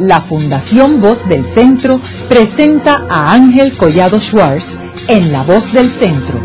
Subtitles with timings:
[0.00, 4.66] la Fundación Voz del Centro presenta a Ángel Collado Schwartz
[5.06, 6.40] en La Voz del Centro,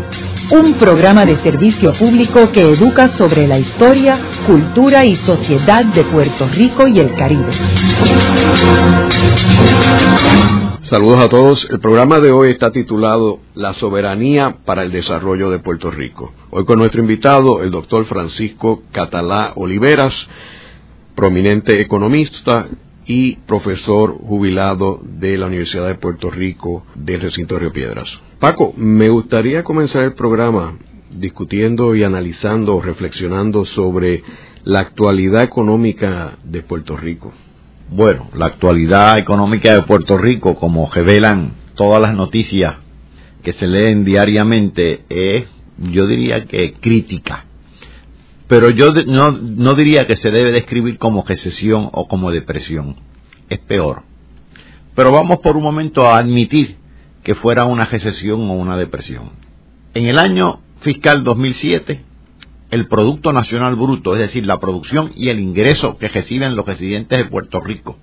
[0.50, 6.46] un programa de servicio público que educa sobre la historia, cultura y sociedad de Puerto
[6.48, 7.50] Rico y el Caribe.
[10.80, 11.66] Saludos a todos.
[11.70, 16.32] El programa de hoy está titulado La soberanía para el desarrollo de Puerto Rico.
[16.50, 20.28] Hoy con nuestro invitado, el doctor Francisco Catalá Oliveras,
[21.14, 22.68] prominente economista
[23.06, 28.20] y profesor jubilado de la Universidad de Puerto Rico del recinto de Río Piedras.
[28.40, 30.76] Paco, me gustaría comenzar el programa
[31.10, 34.22] discutiendo y analizando, reflexionando sobre
[34.64, 37.32] la actualidad económica de Puerto Rico.
[37.88, 42.74] Bueno, la actualidad económica de Puerto Rico, como revelan todas las noticias
[43.44, 45.46] que se leen diariamente, es,
[45.78, 47.45] yo diría que crítica.
[48.48, 52.96] Pero yo no, no diría que se debe describir como recesión o como depresión.
[53.48, 54.02] Es peor.
[54.94, 56.76] Pero vamos por un momento a admitir
[57.22, 59.30] que fuera una recesión o una depresión.
[59.94, 62.04] En el año fiscal 2007,
[62.70, 67.18] el Producto Nacional Bruto, es decir, la producción y el ingreso que reciben los residentes
[67.18, 67.96] de Puerto Rico,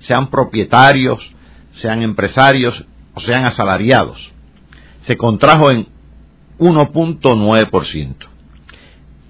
[0.00, 1.20] sean propietarios,
[1.72, 2.84] sean empresarios
[3.14, 4.32] o sean asalariados,
[5.02, 5.88] se contrajo en
[6.58, 8.29] 1.9%.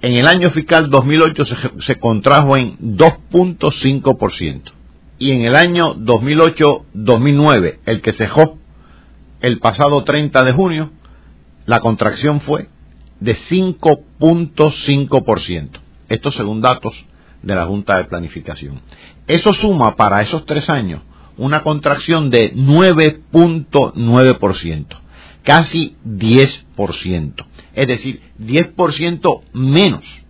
[0.03, 4.73] En el año fiscal 2008 se, se contrajo en 2.5%.
[5.19, 8.59] Y en el año 2008-2009, el que cejó
[9.41, 10.91] el pasado 30 de junio,
[11.67, 12.69] la contracción fue
[13.21, 15.69] de 5.5%.
[16.09, 16.95] Esto según datos
[17.43, 18.81] de la Junta de Planificación.
[19.27, 21.03] Eso suma para esos tres años
[21.37, 24.87] una contracción de 9.9%,
[25.43, 27.45] casi 10%.
[27.75, 30.23] Es decir, 10% menos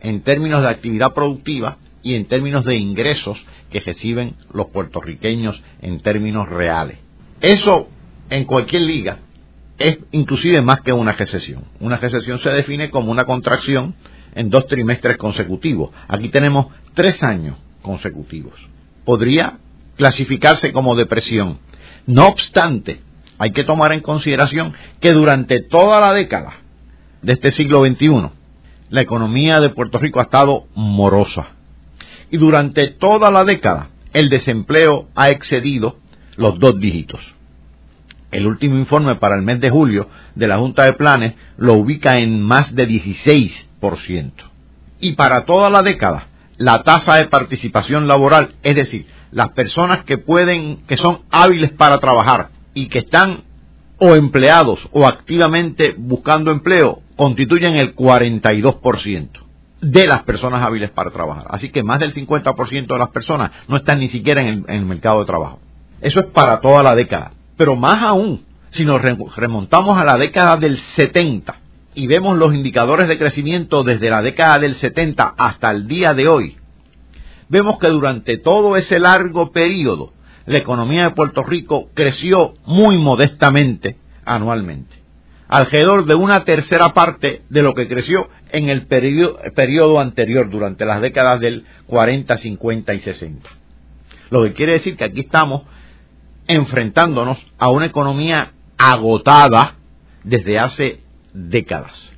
[0.00, 3.38] en términos de actividad productiva y en términos de ingresos
[3.70, 6.98] que reciben los puertorriqueños en términos reales.
[7.40, 7.88] Eso
[8.30, 9.18] en cualquier liga
[9.78, 11.64] es inclusive más que una recesión.
[11.80, 13.94] Una recesión se define como una contracción
[14.34, 15.90] en dos trimestres consecutivos.
[16.08, 18.54] Aquí tenemos tres años consecutivos.
[19.04, 19.58] Podría
[19.96, 21.58] clasificarse como depresión.
[22.06, 23.00] No obstante,
[23.38, 26.54] hay que tomar en consideración que durante toda la década
[27.22, 28.30] de este siglo XXI,
[28.88, 31.48] la economía de Puerto Rico ha estado morosa.
[32.30, 35.96] Y durante toda la década, el desempleo ha excedido
[36.36, 37.20] los dos dígitos.
[38.30, 42.16] El último informe para el mes de julio de la Junta de Planes lo ubica
[42.18, 44.32] en más de 16%.
[45.00, 50.18] Y para toda la década, la tasa de participación laboral, es decir, las personas que
[50.18, 53.42] pueden, que son hábiles para trabajar y que están
[53.98, 59.28] o empleados o activamente buscando empleo, constituyen el 42%
[59.80, 61.46] de las personas hábiles para trabajar.
[61.48, 65.20] Así que más del 50% de las personas no están ni siquiera en el, mercado
[65.20, 65.58] de trabajo.
[66.02, 67.32] Eso es para toda la década.
[67.56, 71.56] Pero más aún, si nos remontamos a la década del 70
[71.94, 76.28] y vemos los indicadores de crecimiento desde la década del 70 hasta el día de
[76.28, 76.56] hoy,
[77.48, 80.12] vemos que durante todo ese largo periodo
[80.46, 84.96] la economía de Puerto Rico creció muy modestamente anualmente,
[85.48, 91.00] alrededor de una tercera parte de lo que creció en el periodo, anterior, durante las
[91.00, 93.50] décadas del 40, 50 y 60.
[94.30, 95.62] Lo que quiere decir que aquí estamos
[96.46, 99.74] enfrentándonos a una economía agotada
[100.22, 101.00] desde hace
[101.32, 102.12] décadas.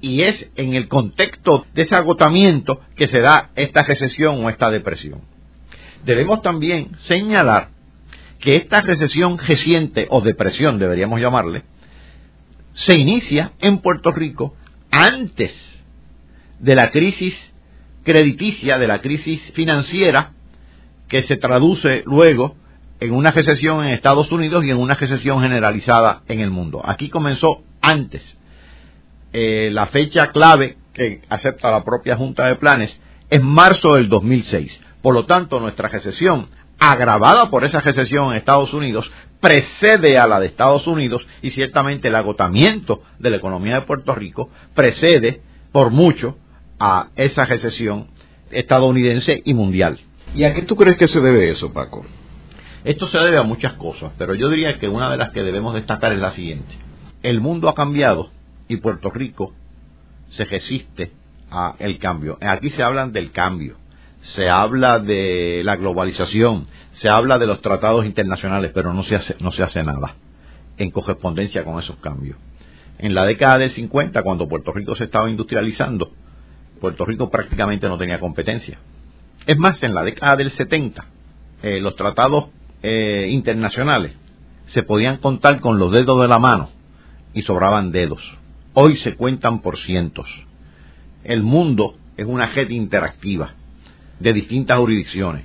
[0.00, 4.70] Y es en el contexto de ese agotamiento que se da esta recesión o esta
[4.70, 5.22] depresión.
[6.04, 7.70] Debemos también señalar
[8.40, 11.64] que esta recesión reciente o depresión, deberíamos llamarle,
[12.72, 14.54] se inicia en Puerto Rico
[14.90, 15.52] antes
[16.60, 17.36] de la crisis
[18.04, 20.32] crediticia, de la crisis financiera,
[21.08, 22.56] que se traduce luego
[23.00, 26.80] en una recesión en Estados Unidos y en una recesión generalizada en el mundo.
[26.84, 28.36] Aquí comenzó antes.
[29.32, 32.98] Eh, la fecha clave que acepta la propia Junta de Planes
[33.30, 34.80] es marzo del 2006.
[35.02, 36.48] Por lo tanto, nuestra recesión,
[36.78, 39.10] agravada por esa recesión en Estados Unidos,
[39.40, 44.14] precede a la de Estados Unidos y ciertamente el agotamiento de la economía de Puerto
[44.14, 45.42] Rico precede
[45.72, 46.36] por mucho
[46.78, 48.08] a esa recesión
[48.50, 49.98] estadounidense y mundial.
[50.34, 52.04] ¿Y a qué tú crees que se debe eso, Paco?
[52.84, 55.74] Esto se debe a muchas cosas, pero yo diría que una de las que debemos
[55.74, 56.74] destacar es la siguiente.
[57.22, 58.30] El mundo ha cambiado
[58.68, 59.52] y Puerto Rico
[60.28, 61.12] se resiste
[61.50, 62.38] a el cambio.
[62.40, 63.76] Aquí se habla del cambio,
[64.34, 69.36] se habla de la globalización, se habla de los tratados internacionales, pero no se hace,
[69.40, 70.16] no se hace nada
[70.76, 72.36] en correspondencia con esos cambios.
[72.98, 76.10] En la década del 50, cuando Puerto Rico se estaba industrializando,
[76.80, 78.78] Puerto Rico prácticamente no tenía competencia.
[79.46, 81.06] Es más, en la década del 70,
[81.62, 82.50] eh, los tratados
[82.82, 84.14] eh, internacionales
[84.66, 86.68] se podían contar con los dedos de la mano
[87.32, 88.22] y sobraban dedos.
[88.74, 90.28] Hoy se cuentan por cientos.
[91.24, 93.54] El mundo es una red interactiva
[94.20, 95.44] de distintas jurisdicciones,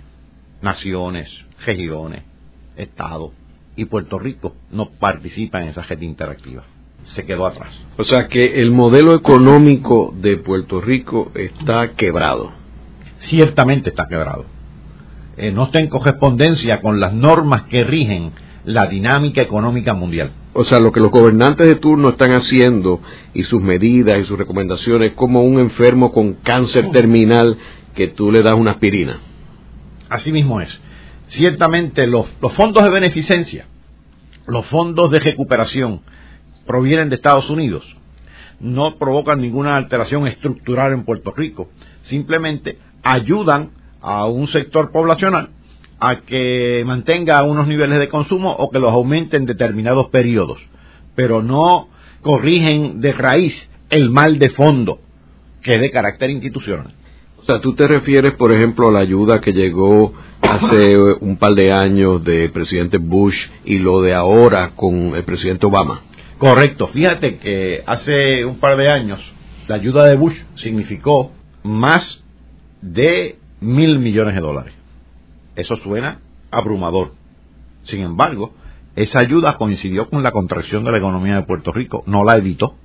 [0.62, 1.30] naciones,
[1.66, 2.24] regiones,
[2.76, 3.32] estados,
[3.76, 6.64] y Puerto Rico no participa en esa red interactiva.
[7.06, 7.74] Se quedó atrás.
[7.98, 12.52] O sea que el modelo económico de Puerto Rico está quebrado.
[13.20, 14.46] Ciertamente está quebrado.
[15.36, 18.32] Eh, no está en correspondencia con las normas que rigen
[18.66, 20.32] la dinámica económica mundial.
[20.54, 23.02] O sea, lo que los gobernantes de turno están haciendo
[23.34, 27.58] y sus medidas y sus recomendaciones como un enfermo con cáncer terminal
[27.96, 29.20] que tú le das una aspirina.
[30.10, 30.80] Así mismo es.
[31.28, 33.66] Ciertamente los, los fondos de beneficencia,
[34.48, 36.02] los fondos de recuperación
[36.66, 37.84] provienen de Estados Unidos.
[38.60, 41.70] No provocan ninguna alteración estructural en Puerto Rico.
[42.04, 45.50] Simplemente ayudan a un sector poblacional
[46.00, 50.60] a que mantenga unos niveles de consumo o que los aumente en determinados periodos,
[51.16, 51.88] pero no
[52.22, 53.56] corrigen de raíz
[53.90, 55.00] el mal de fondo,
[55.62, 56.94] que es de carácter institucional.
[57.44, 61.54] O sea, tú te refieres, por ejemplo, a la ayuda que llegó hace un par
[61.56, 63.36] de años del presidente Bush
[63.66, 66.04] y lo de ahora con el presidente Obama.
[66.38, 66.88] Correcto.
[66.88, 69.20] Fíjate que hace un par de años
[69.68, 72.24] la ayuda de Bush significó más
[72.82, 74.74] de mil millones de dólares.
[75.58, 77.12] Eso suena abrumador.
[77.84, 78.54] Sin embargo,
[78.96, 82.76] esa ayuda coincidió con la contracción de la economía de Puerto Rico, no la evitó.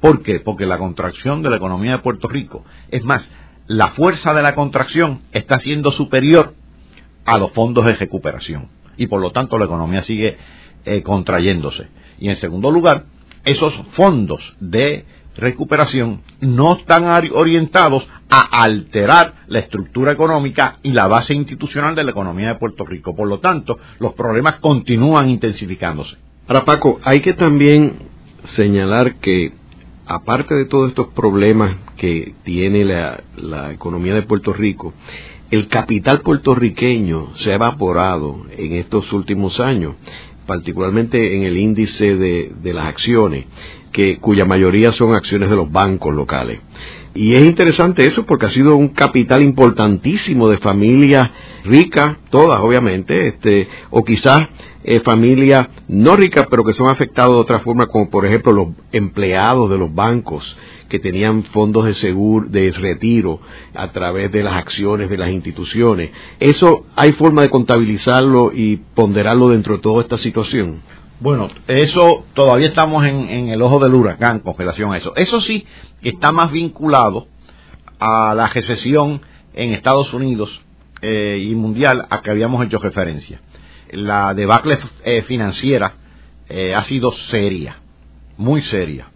[0.00, 0.40] ¿Por qué?
[0.40, 3.30] Porque la contracción de la economía de Puerto Rico, es más,
[3.66, 6.54] la fuerza de la contracción está siendo superior
[7.24, 10.36] a los fondos de recuperación y por lo tanto la economía sigue
[10.84, 11.88] eh, contrayéndose.
[12.18, 13.04] Y en segundo lugar,
[13.44, 15.04] esos fondos de
[15.36, 22.12] recuperación no están orientados a alterar la estructura económica y la base institucional de la
[22.12, 23.14] economía de Puerto Rico.
[23.14, 26.16] Por lo tanto, los problemas continúan intensificándose.
[26.48, 27.98] Ahora, Paco, hay que también
[28.46, 29.52] señalar que,
[30.06, 34.94] aparte de todos estos problemas que tiene la, economía de Puerto Rico,
[35.50, 39.94] el capital puertorriqueño se ha evaporado en estos últimos años,
[40.46, 43.46] particularmente en el índice de, de las acciones
[43.92, 46.60] que, cuya mayoría son acciones de los bancos locales.
[47.16, 51.30] Y es interesante eso porque ha sido un capital importantísimo de familias
[51.64, 54.48] ricas, todas obviamente, este, o quizás
[54.84, 58.68] eh, familias no ricas pero que son afectadas de otra forma, como por ejemplo los
[58.92, 60.56] empleados de los bancos
[60.90, 63.40] que tenían fondos de seguro, de retiro
[63.74, 66.10] a través de las acciones de las instituciones.
[66.38, 70.82] ¿Eso hay forma de contabilizarlo y ponderarlo dentro de toda esta situación?
[71.18, 75.16] Bueno, eso todavía estamos en, el ojo del huracán con relación a eso.
[75.16, 75.66] Eso sí
[76.02, 77.26] está más vinculado
[77.98, 79.22] a la recesión
[79.54, 80.60] en Estados Unidos
[81.00, 83.40] eh, y mundial a que habíamos hecho referencia.
[83.92, 85.94] La debacle eh, financiera
[86.50, 87.78] eh, ha sido seria,
[88.36, 89.08] muy seria,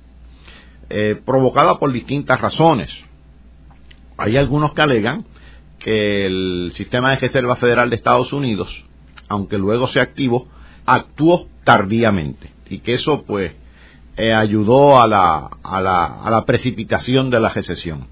[1.26, 2.90] provocada por distintas razones.
[4.16, 5.26] Hay algunos que alegan
[5.78, 8.84] que el sistema de reserva federal de Estados Unidos,
[9.28, 10.48] aunque luego se activó,
[10.86, 13.52] actuó tardíamente y que eso pues
[14.16, 18.06] eh, ayudó a la, a, la, a la precipitación de la recesión.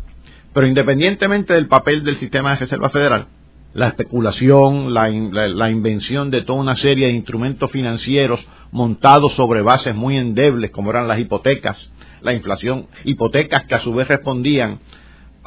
[0.52, 3.26] Pero independientemente del papel del sistema de reserva federal,
[3.74, 9.94] la especulación, la, la, invención de toda una serie de instrumentos financieros montados sobre bases
[9.94, 11.92] muy endebles como eran las hipotecas,
[12.22, 14.80] la inflación, hipotecas que a su vez respondían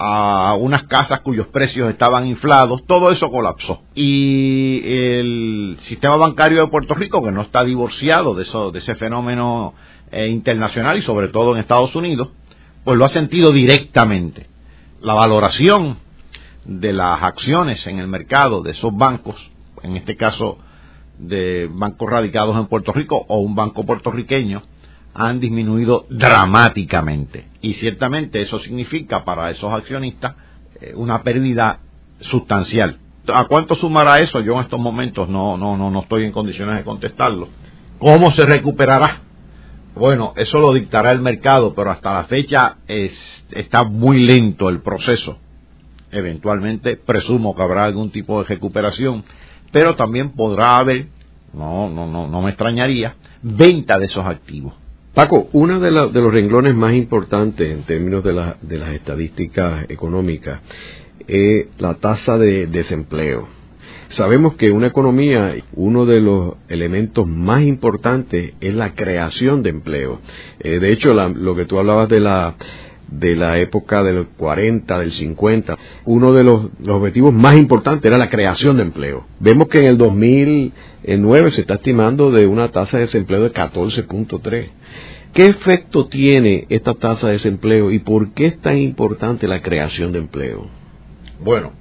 [0.04, 3.84] a unas casas cuyos precios estaban inflados, todo eso colapsó.
[3.94, 8.96] Y el sistema bancario de Puerto Rico, que no está divorciado de, eso, de ese
[8.96, 9.76] fenómeno
[10.10, 12.30] eh, internacional y sobre todo en Estados Unidos,
[12.84, 14.48] pues lo ha sentido directamente.
[15.02, 15.98] La valoración
[16.66, 19.36] de las acciones en el mercado de esos bancos,
[19.84, 20.58] en este caso
[21.20, 24.64] de bancos radicados en Puerto Rico o un banco puertorriqueño,
[25.14, 27.46] han disminuido dramáticamente.
[27.62, 30.36] Y ciertamente eso significa para esos accionistas
[30.80, 31.80] eh, una pérdida
[32.20, 32.98] sustancial.
[33.28, 34.40] ¿A cuánto sumará eso?
[34.42, 37.50] Yo en estos momentos no, no, no, no estoy en condiciones de contestarlo.
[38.00, 39.22] ¿Cómo se recuperará?
[39.96, 45.38] Bueno, eso lo dictará el mercado, pero hasta la fecha está muy lento el proceso.
[46.12, 49.24] Eventualmente presumo que habrá algún tipo de recuperación,
[49.72, 51.08] pero también podrá haber,
[51.54, 54.81] no, no, no, no me extrañaría, venta de esos activos.
[55.14, 60.62] Paco, uno de, los renglones más importantes en términos de, las estadísticas económicas
[61.28, 63.46] es la tasa de desempleo.
[64.08, 70.22] Sabemos que una economía, uno de los elementos más importantes es la creación de empleo.
[70.60, 72.56] Eh, de hecho, lo que tú hablabas de la
[73.12, 78.30] de la época del 40, del 50, uno de los, objetivos más importantes era la
[78.30, 79.26] creación de empleo.
[79.40, 84.70] Vemos que en el 2009 se está estimando de una tasa de desempleo de 14.3.
[85.34, 90.12] ¿Qué efecto tiene esta tasa de desempleo y por qué es tan importante la creación
[90.12, 90.68] de empleo?
[91.40, 91.72] Bueno,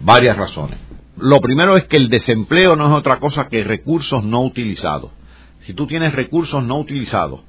[0.00, 0.78] varias razones.
[1.16, 5.10] Lo primero es que el desempleo no es otra cosa que recursos no utilizados.
[5.66, 7.40] Si tú tienes recursos no utilizados,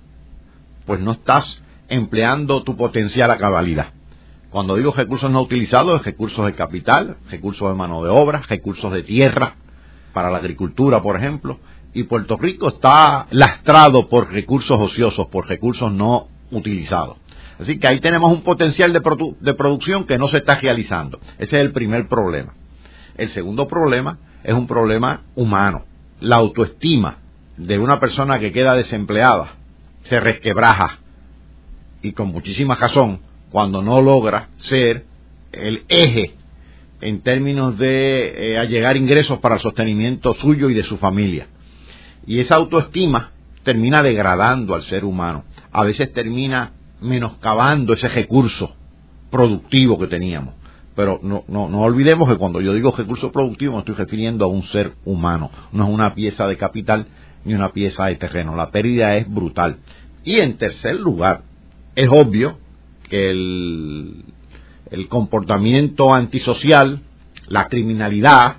[0.88, 3.94] pues no estás empleando tu potencial a cabalidad.
[4.50, 8.91] Cuando digo recursos no utilizados, es recursos de capital, recursos de mano de obra, recursos
[8.91, 9.56] de tierra,
[10.12, 11.60] para la agricultura, por ejemplo,
[11.93, 17.17] y Puerto Rico está lastrado por recursos ociosos, por recursos no utilizados.
[17.60, 21.19] Así que ahí tenemos un potencial de, producción que no se está realizando.
[21.38, 22.53] Ese es el primer problema.
[23.15, 25.86] El segundo problema es un problema humano.
[26.19, 27.19] La autoestima
[27.57, 29.53] de una persona que queda desempleada
[30.03, 31.00] se resquebraja
[32.01, 33.19] y con muchísima razón
[33.51, 35.05] cuando no logra ser
[35.51, 36.33] el eje
[37.01, 41.48] en términos de eh, llegar ingresos para el sostenimiento suyo y de su familia.
[42.25, 43.32] Y esa autoestima
[43.63, 45.44] termina degradando al ser humano.
[45.72, 48.75] A veces termina menoscabando ese recurso
[49.30, 50.56] productivo que teníamos.
[50.96, 54.50] Pero no, no, no olvidemos que cuando yo digo recurso productivo me estoy refiriendo a
[54.50, 57.08] un ser humano, no es una pieza de capital
[57.46, 58.56] ni una pieza de terreno.
[58.56, 59.78] La pérdida es brutal.
[60.24, 61.44] Y en tercer lugar,
[61.96, 62.58] es obvio
[63.10, 64.25] que el,
[64.92, 67.01] el comportamiento antisocial,
[67.48, 68.58] la criminalidad,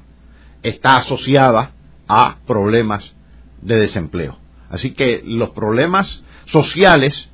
[0.62, 1.72] está asociada
[2.08, 3.14] a problemas
[3.62, 4.38] de desempleo.
[4.68, 7.28] Así que los problemas sociales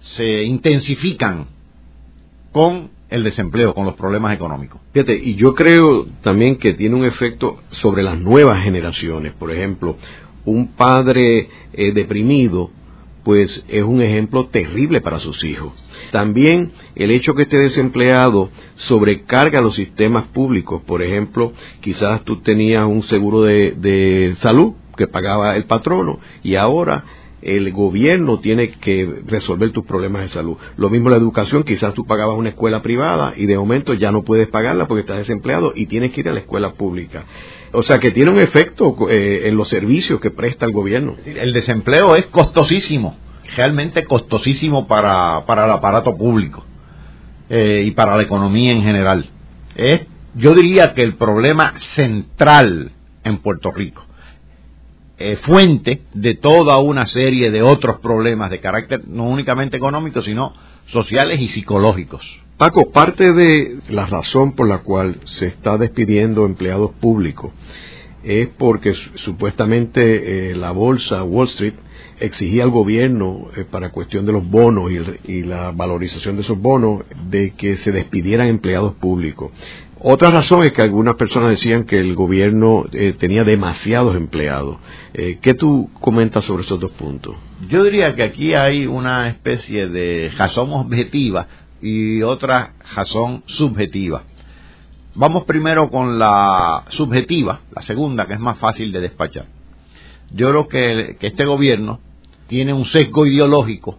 [0.00, 1.46] se intensifican
[2.52, 4.80] con el desempleo, con los problemas económicos.
[4.92, 9.32] Fíjate, y yo creo también que tiene un efecto sobre las nuevas generaciones.
[9.34, 9.96] Por ejemplo,
[10.44, 12.70] un padre eh, deprimido
[13.24, 15.72] pues es un ejemplo terrible para sus hijos.
[16.12, 20.80] También el hecho que esté desempleado sobrecarga los sistemas públicos.
[20.86, 26.56] Por ejemplo, quizás tú tenías un seguro de, de salud que pagaba el patrono y
[26.56, 27.04] ahora
[27.40, 30.56] el gobierno tiene que resolver tus problemas de salud.
[30.76, 34.24] Lo mismo la educación, quizás tú pagabas una escuela privada y de momento ya no
[34.24, 37.24] puedes pagarla porque estás desempleado y tienes que ir a la escuela pública.
[37.72, 41.16] O sea que tiene un efecto eh, en los servicios que presta el gobierno.
[41.24, 43.16] El desempleo es costosísimo,
[43.56, 46.64] realmente costosísimo para, para el aparato público
[47.48, 49.26] eh, y para la economía en general.
[49.76, 50.00] Es,
[50.34, 52.90] yo diría que el problema central
[53.22, 54.07] en Puerto Rico
[55.18, 60.54] eh, fuente de toda una serie de otros problemas de carácter no únicamente económico, sino
[60.86, 62.24] sociales y psicológicos.
[62.56, 67.52] Paco, parte de la razón por la cual se está despidiendo empleados públicos
[68.24, 71.74] es porque supuestamente eh, la bolsa Wall Street
[72.20, 76.60] exigía al gobierno eh, para cuestión de los bonos y, y, la valorización de esos
[76.60, 79.52] bonos de que se despidieran empleados públicos.
[80.00, 84.76] Otra razón es que algunas personas decían que el gobierno eh, tenía demasiados empleados.
[85.12, 87.34] Eh, ¿Qué tú comentas sobre esos dos puntos?
[87.68, 91.48] Yo diría que aquí hay una especie de razón objetiva
[91.82, 94.22] y otra razón subjetiva.
[95.16, 99.46] Vamos primero con la subjetiva, la segunda, que es más fácil de despachar.
[100.30, 101.98] Yo creo que, que este gobierno
[102.46, 103.98] tiene un sesgo ideológico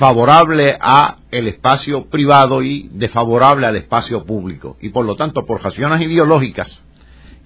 [0.00, 5.62] favorable a el espacio privado y desfavorable al espacio público y por lo tanto por
[5.62, 6.82] razones ideológicas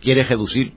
[0.01, 0.73] quiere reducir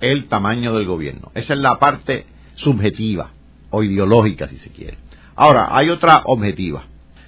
[0.00, 1.32] el tamaño del gobierno.
[1.34, 2.26] Esa es la parte
[2.56, 3.30] subjetiva
[3.70, 4.98] o ideológica si se quiere.
[5.36, 6.84] Ahora, hay otra objetiva.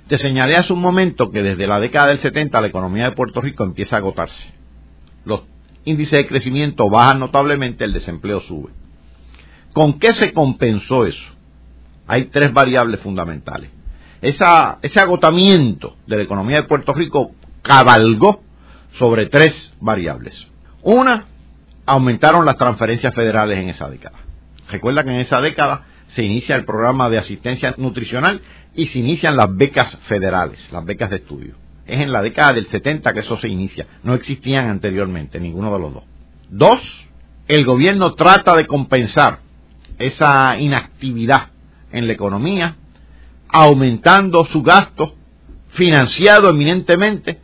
[0.07, 3.41] Te señalé hace un momento que desde la década del 70 la economía de Puerto
[3.41, 4.53] Rico empieza a agotarse.
[5.25, 5.41] Los
[5.87, 8.69] índices de crecimiento bajan notablemente, el desempleo sube.
[9.73, 11.36] ¿Con qué se compensó eso?
[12.07, 13.71] Hay tres variables fundamentales.
[14.23, 17.33] ese agotamiento de la economía de Puerto Rico
[17.63, 18.43] cabalgó
[18.99, 20.47] sobre tres variables.
[20.83, 21.27] Una,
[21.85, 24.19] aumentaron las transferencias federales en esa década.
[24.71, 28.41] Recuerda que en esa década se inicia el programa de asistencia nutricional
[28.75, 31.55] y se inician las becas federales, las becas de estudio.
[31.87, 33.87] Es en la década del 70 que eso se inicia.
[34.03, 36.05] No existían anteriormente, ninguno de los dos.
[36.49, 37.09] Dos,
[37.49, 39.41] el gobierno trata de compensar
[39.99, 41.51] esa inactividad
[41.93, 42.77] en la economía,
[43.49, 45.15] aumentando su gasto,
[45.71, 47.41] financiado eminentemente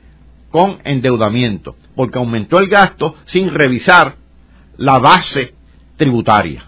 [0.50, 4.16] con endeudamiento, porque aumentó el gasto sin revisar
[4.76, 5.54] la base
[5.96, 6.64] tributaria.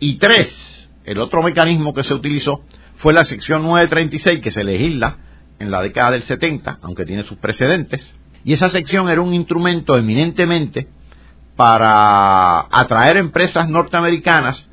[0.00, 2.62] Y tres, el otro mecanismo que se utilizó
[2.96, 5.18] fue la sección 936 que se legisla
[5.58, 9.96] en la década del 70, aunque tiene sus precedentes, y esa sección era un instrumento
[9.96, 10.88] eminentemente
[11.56, 14.67] para atraer empresas norteamericanas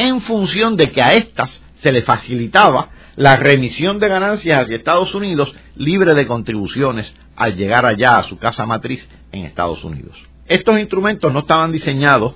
[0.00, 5.14] en función de que a estas se le facilitaba la remisión de ganancias hacia Estados
[5.14, 10.16] Unidos libre de contribuciones al llegar allá a su casa matriz en Estados Unidos.
[10.46, 12.34] Estos instrumentos no estaban diseñados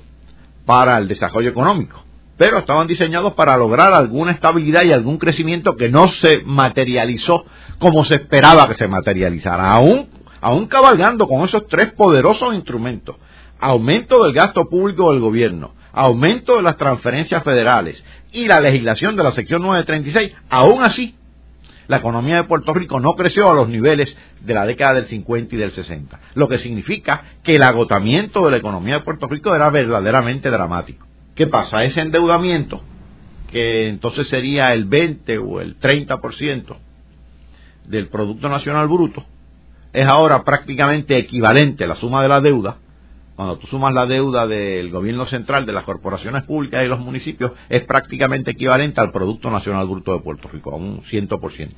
[0.67, 2.05] para el desarrollo económico,
[2.37, 7.47] pero estaban diseñados para lograr alguna estabilidad y algún crecimiento que no se materializó
[7.79, 10.11] como se esperaba que se materializara, aún,
[10.43, 13.17] aún cabalgando con esos tres poderosos instrumentos.
[13.59, 19.23] Aumento del gasto público del gobierno, aumento de las transferencias federales y la legislación de
[19.23, 21.15] la sección 936, aún así,
[21.87, 25.55] la economía de Puerto Rico no creció a los niveles de la década del 50
[25.55, 29.55] y del 60, lo que significa que el agotamiento de la economía de Puerto Rico
[29.55, 31.07] era verdaderamente dramático.
[31.35, 31.85] ¿Qué pasa?
[31.85, 32.83] Ese endeudamiento,
[33.51, 36.77] que entonces sería el 20 o el 30%
[37.87, 39.25] del Producto Nacional Bruto,
[39.93, 42.79] es ahora prácticamente equivalente a la suma de la deuda
[43.37, 47.53] cuando tú sumas la deuda del gobierno central, de las corporaciones públicas y los municipios,
[47.69, 51.71] es prácticamente equivalente al Producto Nacional Bruto de Puerto Rico, a un 100%.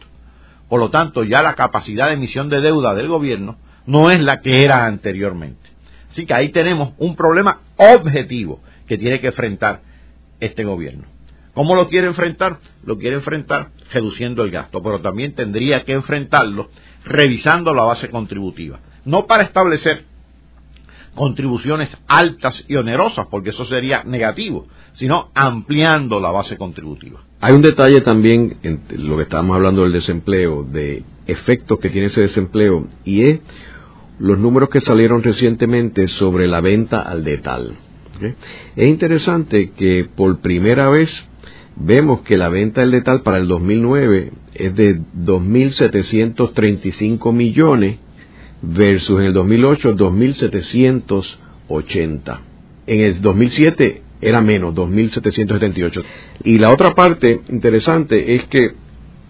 [0.68, 4.40] Por lo tanto, ya la capacidad de emisión de deuda del gobierno no es la
[4.40, 5.70] que era anteriormente.
[6.10, 9.80] Así que ahí tenemos un problema objetivo que tiene que enfrentar
[10.40, 11.04] este gobierno.
[11.54, 12.58] ¿Cómo lo quiere enfrentar?
[12.84, 16.68] Lo quiere enfrentar reduciendo el gasto, pero también tendría que enfrentarlo
[17.04, 18.80] revisando la base contributiva.
[19.06, 20.04] No para establecer
[21.16, 27.24] contribuciones altas y onerosas, porque eso sería negativo, sino ampliando la base contributiva.
[27.40, 32.06] Hay un detalle también en lo que estábamos hablando del desempleo, de efectos que tiene
[32.06, 33.40] ese desempleo, y es
[34.18, 37.74] los números que salieron recientemente sobre la venta al detal.
[38.76, 41.28] Es interesante que por primera vez
[41.76, 47.98] vemos que la venta al detal para el 2009 es de 2.735 millones
[48.66, 52.38] versus en el 2008 2.780.
[52.86, 56.02] En el 2007 era menos, 2.778.
[56.44, 58.72] Y la otra parte interesante es que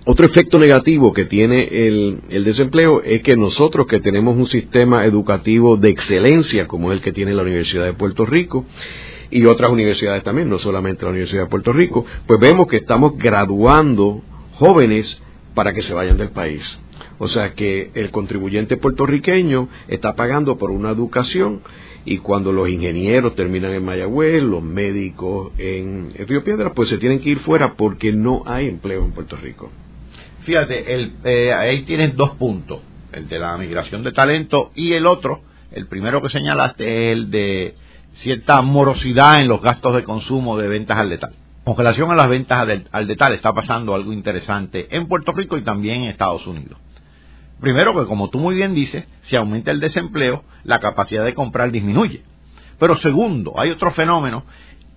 [0.05, 5.05] otro efecto negativo que tiene el, el, desempleo es que nosotros que tenemos un sistema
[5.05, 8.65] educativo de excelencia como el que tiene la Universidad de Puerto Rico
[9.31, 13.19] y otras universidades también, no solamente la Universidad de Puerto Rico, pues vemos que estamos
[13.19, 14.23] graduando
[14.53, 15.21] jóvenes
[15.55, 16.79] para que se vayan del país.
[17.19, 21.63] O sea que el contribuyente puertorriqueño está pagando por una educación
[22.05, 27.21] y cuando los ingenieros terminan en Mayagüez, los médicos en, Río Piedra, pues se tienen
[27.21, 29.71] que ir fuera porque no hay empleo en Puerto Rico.
[30.45, 32.81] Fíjate, el, eh, ahí tienes dos puntos,
[33.13, 35.41] el de la migración de talento y el otro,
[35.73, 37.75] el primero que señalaste es el de
[38.13, 41.35] cierta morosidad en los gastos de consumo de ventas al detalle.
[41.65, 45.63] Con relación a las ventas al detalle está pasando algo interesante en Puerto Rico y
[45.63, 46.79] también en Estados Unidos.
[47.61, 51.71] Primero que, como tú muy bien dices, si aumenta el desempleo, la capacidad de comprar
[51.71, 52.23] disminuye.
[52.79, 54.45] Pero segundo, hay otro fenómeno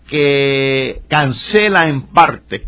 [0.07, 2.67] que cancela en parte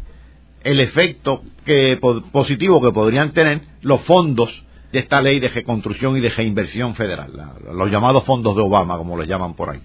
[0.64, 2.00] el efecto que,
[2.32, 7.32] positivo que podrían tener los fondos de esta ley de reconstrucción y de reinversión federal,
[7.74, 9.82] los llamados fondos de Obama, como los llaman por ahí.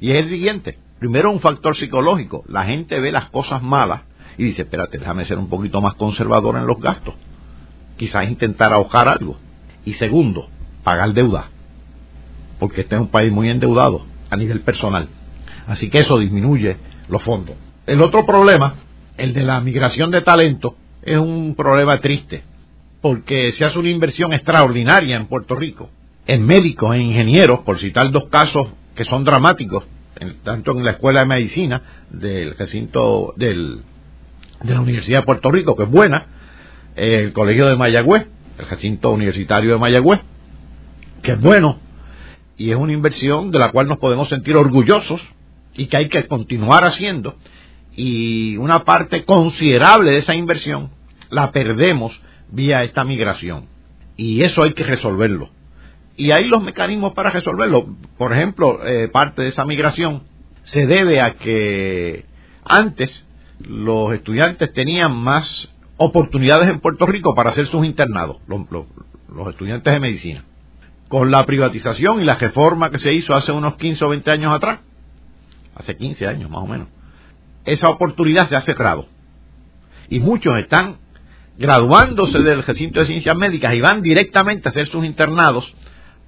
[0.00, 4.02] Y es el siguiente, primero un factor psicológico, la gente ve las cosas malas
[4.36, 7.14] y dice, espérate, déjame ser un poquito más conservador en los gastos
[7.98, 9.36] quizás intentar ahogar algo.
[9.84, 10.48] Y segundo,
[10.82, 11.48] pagar deuda,
[12.58, 15.08] porque este es un país muy endeudado a nivel personal.
[15.66, 16.76] Así que eso disminuye
[17.08, 17.56] los fondos.
[17.86, 18.74] El otro problema,
[19.18, 22.42] el de la migración de talento, es un problema triste,
[23.00, 25.90] porque se hace una inversión extraordinaria en Puerto Rico,
[26.26, 29.84] en médicos, en ingenieros, por citar dos casos que son dramáticos,
[30.42, 33.80] tanto en la Escuela de Medicina del recinto del,
[34.62, 36.26] de la Universidad de Puerto Rico, que es buena,
[36.98, 38.26] el Colegio de Mayagüez,
[38.58, 40.20] el recinto universitario de Mayagüez,
[41.22, 41.78] que es bueno
[42.58, 45.24] y es una inversión de la cual nos podemos sentir orgullosos
[45.74, 47.36] y que hay que continuar haciendo.
[47.94, 50.90] Y una parte considerable de esa inversión
[51.30, 53.66] la perdemos vía esta migración.
[54.16, 55.50] Y eso hay que resolverlo.
[56.16, 57.96] Y hay los mecanismos para resolverlo.
[58.16, 60.24] Por ejemplo, eh, parte de esa migración
[60.64, 62.24] se debe a que
[62.64, 63.24] antes
[63.60, 70.00] los estudiantes tenían más oportunidades en Puerto Rico para hacer sus internados, los, estudiantes de
[70.00, 70.44] medicina.
[71.08, 74.54] Con la privatización y la reforma que se hizo hace unos 15 o 20 años
[74.54, 74.80] atrás,
[75.74, 76.88] hace 15 años más o menos,
[77.64, 79.06] esa oportunidad se ha cerrado.
[80.08, 80.96] Y muchos están
[81.58, 85.74] graduándose del recinto de ciencias médicas y van directamente a hacer sus internados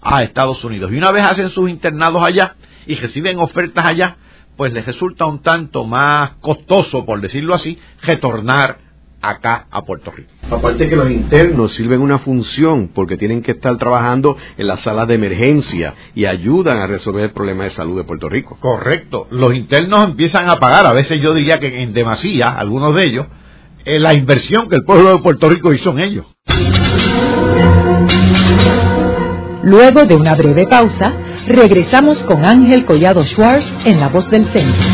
[0.03, 0.91] a Estados Unidos.
[0.93, 2.57] Y una vez hacen sus internados allá
[2.87, 4.17] y reciben ofertas allá,
[4.57, 8.90] pues les resulta un tanto más costoso, por decirlo así, retornar
[9.21, 10.31] acá a Puerto Rico.
[10.51, 15.07] Aparte que los internos sirven una función porque tienen que estar trabajando en las salas
[15.09, 18.57] de emergencia y ayudan a resolver el problema de salud de Puerto Rico.
[18.61, 19.27] Correcto.
[19.31, 23.27] Los internos empiezan a pagar, a veces yo diría que en demasía, algunos de ellos,
[23.85, 26.27] eh, la inversión que el pueblo de Puerto Rico hizo en ellos.
[29.63, 31.13] Luego de una breve pausa,
[31.47, 34.85] regresamos con Ángel Collado Schwartz en La Voz del Centro.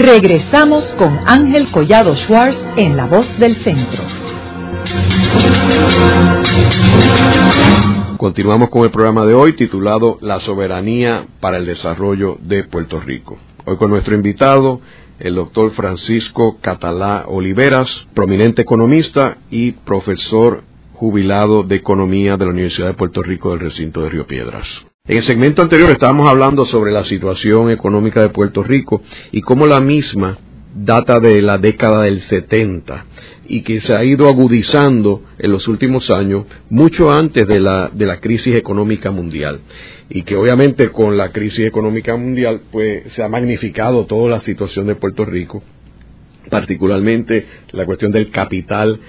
[0.00, 4.02] Regresamos con Ángel Collado Schwartz en La Voz del Centro.
[8.16, 13.36] Continuamos con el programa de hoy titulado La soberanía para el desarrollo de Puerto Rico.
[13.66, 14.80] Hoy con nuestro invitado,
[15.18, 22.86] el doctor Francisco Catalá Oliveras, prominente economista y profesor jubilado de Economía de la Universidad
[22.86, 24.89] de Puerto Rico del recinto de Río Piedras.
[25.10, 29.66] En el segmento anterior estábamos hablando sobre la situación económica de Puerto Rico y cómo
[29.66, 30.38] la misma
[30.72, 33.06] data de la década del 70
[33.48, 38.06] y que se ha ido agudizando en los últimos años, mucho antes de la, de
[38.06, 39.58] la crisis económica mundial.
[40.10, 44.86] Y que obviamente con la crisis económica mundial, pues se ha magnificado toda la situación
[44.86, 45.60] de Puerto Rico,
[46.50, 49.00] particularmente la cuestión del capital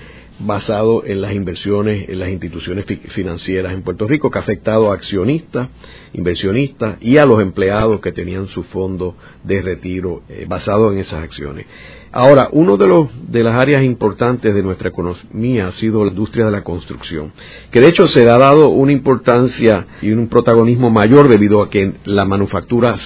[0.45, 4.95] basado en las inversiones en las instituciones financieras en Puerto Rico, que ha afectado a
[4.95, 5.69] accionistas,
[6.13, 11.23] inversionistas y a los empleados que tenían su fondo de retiro eh, basado en esas
[11.23, 11.65] acciones.
[12.13, 16.45] Ahora, uno de, los, de las áreas importantes de nuestra economía ha sido la industria
[16.45, 17.32] de la construcción,
[17.71, 21.93] que de hecho se ha dado una importancia y un protagonismo mayor debido a que
[22.04, 22.97] la manufactura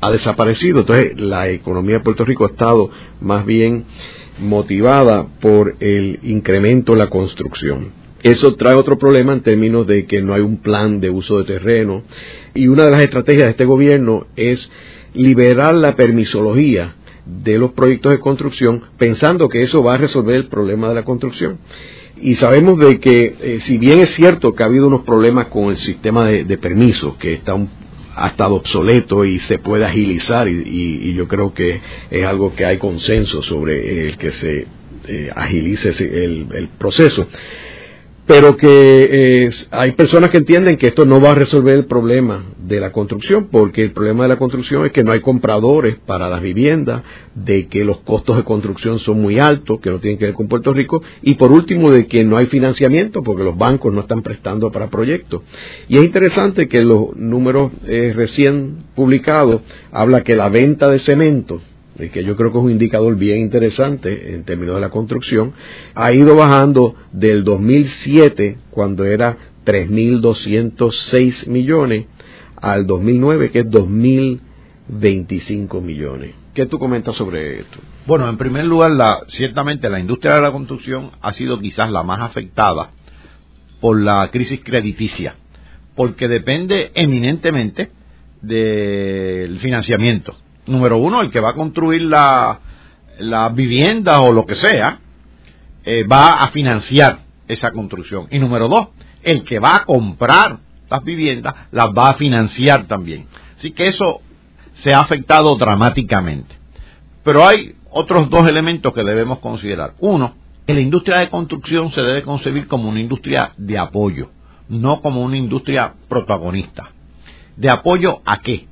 [0.00, 0.80] ha desaparecido.
[0.80, 2.88] Entonces, la economía de Puerto Rico ha estado
[3.20, 3.84] más bien
[4.38, 7.90] motivada por el incremento en la construcción.
[8.22, 11.44] Eso trae otro problema en términos de que no hay un plan de uso de
[11.44, 12.02] terreno
[12.54, 14.70] y una de las estrategias de este gobierno es
[15.14, 16.94] liberar la permisología
[17.24, 21.04] de los proyectos de construcción pensando que eso va a resolver el problema de la
[21.04, 21.58] construcción.
[22.20, 25.64] Y sabemos de que, eh, si bien es cierto que ha habido unos problemas con
[25.64, 27.68] el sistema de, de permisos, que está un
[28.16, 32.78] ha estado obsoleto y se puede agilizar y, yo creo que es algo que hay
[32.78, 34.66] consenso sobre el que se
[35.06, 37.26] eh, agilice el, el, proceso
[38.26, 42.44] pero que eh, hay personas que entienden que esto no va a resolver el problema
[42.58, 46.28] de la construcción, porque el problema de la construcción es que no hay compradores para
[46.28, 47.02] las viviendas,
[47.36, 50.48] de que los costos de construcción son muy altos, que no tienen que ver con
[50.48, 54.22] Puerto Rico, y por último de que no hay financiamiento, porque los bancos no están
[54.22, 55.42] prestando para proyectos.
[55.88, 59.60] Y es interesante que los números eh, recién publicados
[59.92, 61.60] habla que la venta de cemento
[61.96, 65.54] que yo creo que es un indicador bien interesante en términos de la construcción,
[65.94, 72.04] ha ido bajando del 2007, cuando era 3.206 millones,
[72.56, 76.34] al 2009, que es 2.025 millones.
[76.54, 77.78] ¿Qué tú comentas sobre esto?
[78.06, 78.92] Bueno, en primer lugar,
[79.28, 82.90] ciertamente la industria de la construcción ha sido quizás la más afectada
[83.80, 85.36] por la crisis crediticia,
[85.94, 87.90] porque depende eminentemente
[88.42, 92.60] del financiamiento número uno, el que va a construir la,
[93.18, 95.00] la vivienda o lo que sea,
[95.84, 98.26] eh, va a financiar esa construcción.
[98.30, 98.88] Y número dos,
[99.22, 100.58] el que va a comprar
[100.90, 103.26] las viviendas las va a financiar también.
[103.56, 104.20] Así que eso
[104.74, 106.54] se ha afectado dramáticamente.
[107.24, 109.94] Pero hay otros dos elementos que debemos considerar.
[110.00, 110.34] Uno,
[110.66, 114.30] que la industria de construcción se debe concebir como una industria de apoyo,
[114.68, 116.90] no como una industria protagonista.
[117.56, 118.66] ¿De apoyo a qué?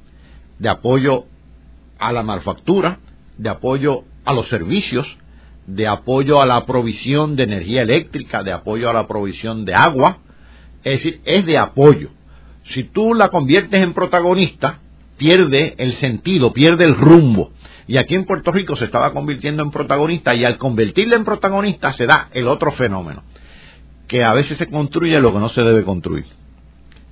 [0.58, 1.26] De apoyo
[1.98, 2.98] a la manufactura,
[3.38, 5.06] de apoyo a los servicios,
[5.66, 10.18] de apoyo a la provisión de energía eléctrica, de apoyo a la provisión de agua.
[10.82, 12.10] Es decir, es de apoyo.
[12.64, 14.80] Si tú la conviertes en protagonista,
[15.16, 17.52] pierde el sentido, pierde el rumbo.
[17.86, 21.92] Y aquí en Puerto Rico se estaba convirtiendo en protagonista y al convertirla en protagonista
[21.92, 23.22] se da el otro fenómeno,
[24.08, 26.24] que a veces se construye lo que no se debe construir.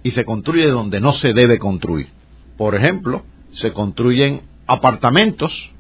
[0.03, 2.09] Y se construye donde no se debe construir.
[2.57, 5.71] Por ejemplo, se construyen apartamentos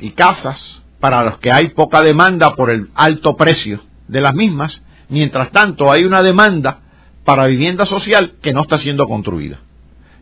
[0.00, 4.80] y casas para los que hay poca demanda por el alto precio de las mismas,
[5.08, 6.80] mientras tanto hay una demanda
[7.24, 9.60] para vivienda social que no está siendo construida.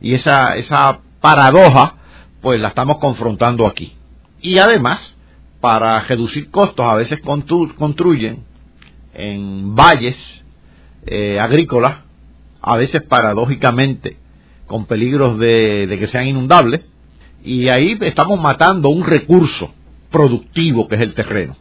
[0.01, 1.95] Y esa, esa paradoja,
[2.41, 3.97] pues la estamos confrontando aquí.
[4.41, 5.17] Y además,
[5.61, 8.45] para reducir costos, a veces construyen
[9.15, 10.45] en valles
[11.07, 11.99] eh, agrícolas,
[12.61, 14.19] a veces paradójicamente
[14.67, 16.85] con peligros de que sean inundables,
[17.47, 19.73] y ahí estamos matando un recurso
[20.11, 21.57] productivo que es el terreno.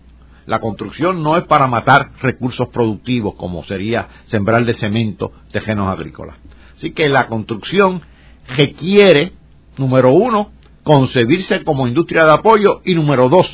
[0.47, 6.37] La construcción no es para matar recursos productivos como sería sembrar de cemento terrenos agrícolas.
[6.75, 8.01] Así que la construcción
[8.47, 9.33] requiere,
[9.77, 10.51] número uno,
[10.83, 13.47] concebirse como industria de apoyo y número dos,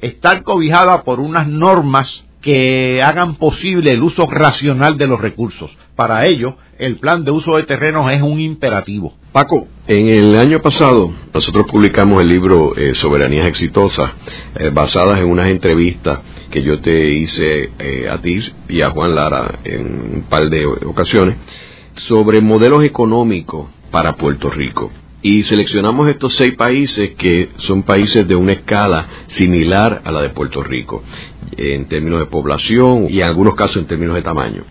[0.00, 5.74] estar cobijada por unas normas que hagan posible el uso racional de los recursos.
[5.96, 9.14] Para ello, el plan de uso de terrenos es un imperativo.
[9.32, 14.12] Paco, en el año pasado nosotros publicamos el libro eh, Soberanías Exitosas,
[14.54, 16.20] eh, basadas en unas entrevistas
[16.50, 20.66] que yo te hice eh, a ti y a Juan Lara en un par de
[20.66, 21.36] ocasiones,
[22.06, 24.90] sobre modelos económicos para Puerto Rico.
[25.22, 30.28] Y seleccionamos estos seis países que son países de una escala similar a la de
[30.28, 31.02] Puerto Rico,
[31.56, 34.64] en términos de población y en algunos casos en términos de tamaño.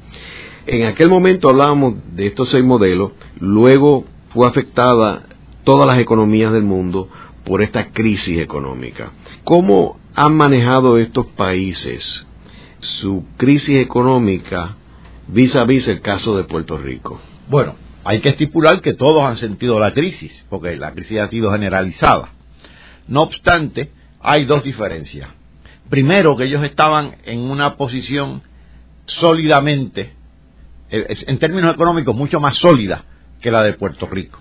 [0.68, 5.24] En aquel momento hablábamos de estos seis modelos, luego fue afectada
[5.64, 7.10] todas las economías del mundo
[7.44, 9.12] por esta crisis económica.
[9.44, 12.26] ¿Cómo han manejado estos países
[12.80, 14.76] su crisis económica
[15.28, 17.20] vis a vis el caso de Puerto Rico?
[17.50, 21.52] Bueno, hay que estipular que todos han sentido la crisis, porque la crisis ha sido
[21.52, 22.30] generalizada.
[23.08, 25.30] No obstante, hay dos diferencias.
[25.90, 28.42] Primero, que ellos estaban en una posición
[29.06, 30.14] sólidamente
[30.90, 33.04] eh, en términos económicos mucho más sólida
[33.42, 34.40] que la de Puerto Rico.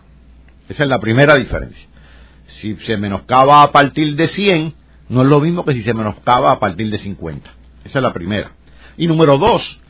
[0.68, 1.86] Esa es la primera diferencia.
[2.46, 4.74] Si se menoscaba a partir de 100,
[5.08, 7.50] no es lo mismo que si se menoscaba a partir de 50.
[7.84, 8.52] Esa es la primera.
[8.96, 9.80] Y número dos,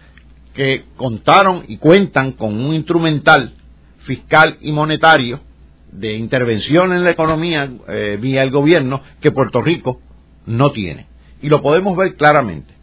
[0.54, 3.54] que contaron y cuentan con un instrumental
[4.00, 5.40] fiscal y monetario
[5.92, 10.00] de intervención en la economía eh, vía el gobierno que Puerto Rico
[10.46, 11.06] no tiene.
[11.42, 12.74] Y lo podemos ver claramente.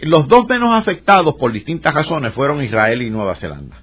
[0.00, 3.82] Los dos menos afectados por distintas razones fueron Israel y Nueva Zelanda.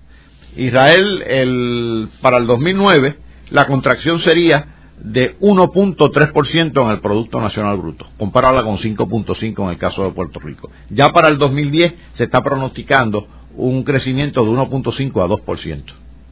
[0.55, 3.17] Israel, el, para el 2009,
[3.51, 4.67] la contracción sería
[4.99, 10.39] de 1.3% en el Producto Nacional Bruto, comparada con 5.5% en el caso de Puerto
[10.39, 10.71] Rico.
[10.89, 15.83] Ya para el 2010 se está pronosticando un crecimiento de 1.5 a 2%.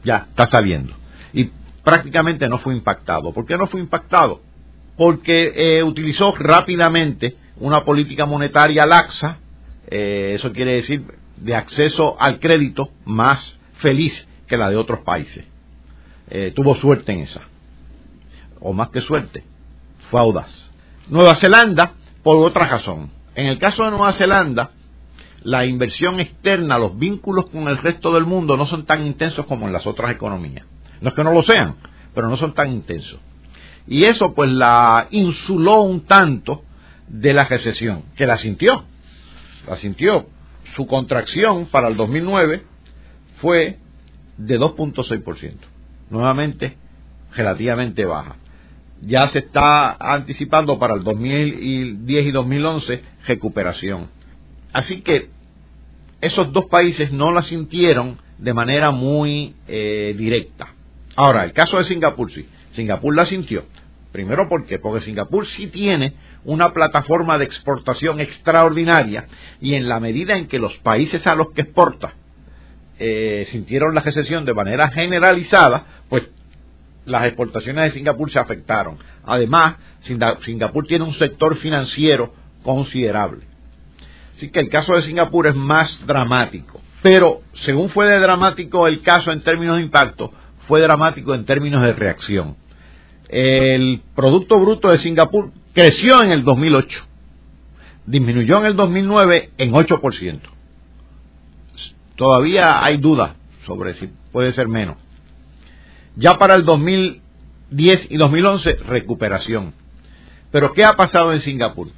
[0.04, 0.94] Ya, está saliendo.
[1.32, 1.50] Y
[1.82, 3.32] prácticamente no fue impactado.
[3.32, 4.40] ¿Por qué no fue impactado?
[4.96, 9.38] Porque eh, utilizó rápidamente una política monetaria laxa
[9.86, 11.04] eh, eso quiere decir
[11.36, 15.44] de acceso al crédito más feliz que la de otros países.
[16.30, 17.42] Eh, tuvo suerte en esa,
[18.60, 19.44] o más que suerte,
[20.10, 20.70] fue audaz.
[21.08, 23.10] Nueva Zelanda, por otra razón.
[23.34, 24.70] En el caso de Nueva Zelanda,
[25.42, 29.66] la inversión externa, los vínculos con el resto del mundo no son tan intensos como
[29.66, 30.64] en las otras economías.
[31.00, 31.76] No es que no lo sean,
[32.14, 33.20] pero no son tan intensos.
[33.86, 36.62] Y eso pues la insuló un tanto
[37.06, 38.84] de la recesión, que la sintió
[39.66, 40.26] la sintió.
[40.76, 42.64] Su contracción para el 2009
[43.44, 43.76] fue
[44.38, 45.52] de 2.6%,
[46.08, 46.78] nuevamente
[47.36, 48.36] relativamente baja.
[49.02, 54.08] Ya se está anticipando para el 2010 y 2011 recuperación.
[54.72, 55.28] Así que
[56.22, 60.72] esos dos países no la sintieron de manera muy eh, directa.
[61.14, 62.48] Ahora, el caso de Singapur sí.
[62.72, 63.64] Singapur la sintió.
[64.10, 64.78] Primero, ¿por qué?
[64.78, 66.14] Porque Singapur sí tiene
[66.46, 69.26] una plataforma de exportación extraordinaria
[69.60, 72.14] y en la medida en que los países a los que exporta
[72.98, 76.24] eh, sintieron la recesión de manera generalizada, pues
[77.04, 78.98] las exportaciones de Singapur se afectaron.
[79.24, 83.44] Además, Singapur tiene un sector financiero considerable.
[84.36, 86.80] Así que el caso de Singapur es más dramático.
[87.02, 90.32] Pero, según fue de dramático el caso en términos de impacto,
[90.66, 92.56] fue dramático en términos de reacción.
[93.28, 97.04] El Producto Bruto de Singapur creció en el 2008,
[98.06, 100.40] disminuyó en el 2009 en 8%.
[102.16, 103.32] Todavía hay dudas
[103.66, 104.96] sobre si puede ser menos.
[106.16, 109.74] Ya para el 2010 y 2011, recuperación.
[110.50, 111.88] Pero ¿qué ha pasado en Singapur?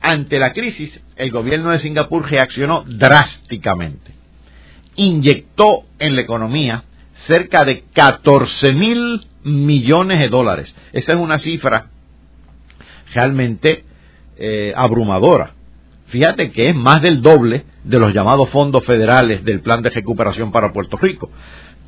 [0.00, 4.12] Ante la crisis, el gobierno de Singapur reaccionó drásticamente.
[4.96, 6.84] Inyectó en la economía
[7.26, 10.76] cerca de 14 mil millones de dólares.
[10.92, 11.86] Esa es una cifra
[13.12, 13.84] realmente
[14.36, 15.54] eh, abrumadora.
[16.06, 20.52] Fíjate que es más del doble de los llamados fondos federales del plan de recuperación
[20.52, 21.30] para Puerto Rico,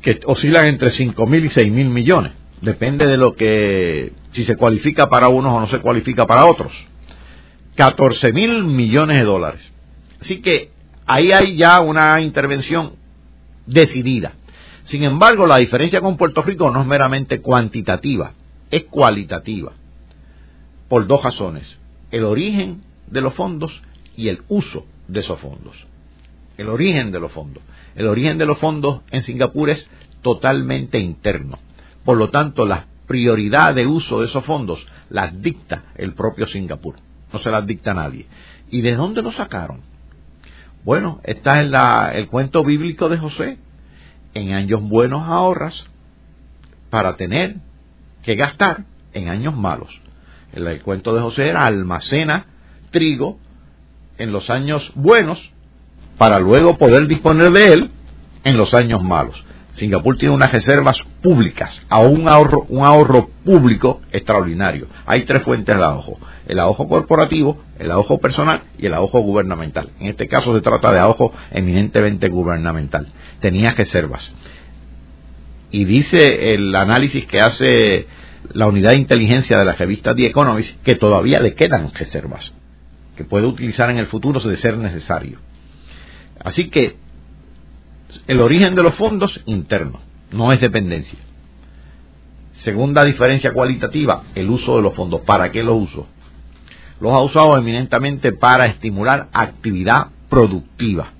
[0.01, 2.33] que oscilan entre 5 mil y 6 mil millones.
[2.61, 6.71] Depende de lo que, si se cualifica para unos o no se cualifica para otros.
[7.75, 9.61] 14 mil millones de dólares.
[10.19, 10.71] Así que
[11.05, 12.93] ahí hay ya una intervención
[13.67, 14.33] decidida.
[14.85, 18.31] Sin embargo, la diferencia con Puerto Rico no es meramente cuantitativa,
[18.71, 19.73] es cualitativa
[20.87, 21.77] por dos razones,
[22.11, 23.81] el origen de los fondos
[24.17, 25.77] y el uso de esos fondos.
[26.57, 27.63] El origen de los fondos.
[27.95, 29.89] El origen de los fondos en Singapur es
[30.21, 31.59] totalmente interno.
[32.03, 36.95] Por lo tanto, la prioridad de uso de esos fondos las dicta el propio Singapur.
[37.31, 38.25] No se las dicta nadie.
[38.69, 39.81] ¿Y de dónde lo sacaron?
[40.83, 43.57] Bueno, está en la, el cuento bíblico de José.
[44.33, 45.85] En años buenos ahorras
[46.89, 47.57] para tener
[48.23, 49.89] que gastar en años malos.
[50.53, 52.45] El, cuento de José era almacena
[52.91, 53.39] trigo
[54.17, 55.51] en los años buenos
[56.17, 57.91] para luego poder disponer de él
[58.43, 59.43] en los años malos.
[59.75, 64.87] Singapur tiene unas reservas públicas, a un ahorro, un ahorro público extraordinario.
[65.05, 69.89] Hay tres fuentes de ahorro, el ahorro corporativo, el ahorro personal y el ahorro gubernamental.
[69.99, 73.07] En este caso se trata de ahorro eminentemente gubernamental.
[73.39, 74.33] Tenía reservas.
[75.69, 78.07] Y dice el análisis que hace
[78.53, 82.51] la unidad de inteligencia de la revista The Economist que todavía le quedan reservas
[83.17, 85.39] que puede utilizar en el futuro de ser necesario.
[86.39, 86.95] Así que
[88.27, 89.99] el origen de los fondos interno,
[90.31, 91.19] no es dependencia.
[92.53, 95.21] Segunda diferencia cualitativa, el uso de los fondos.
[95.21, 96.07] ¿Para qué los uso?
[96.99, 101.11] Los ha usado eminentemente para estimular actividad productiva.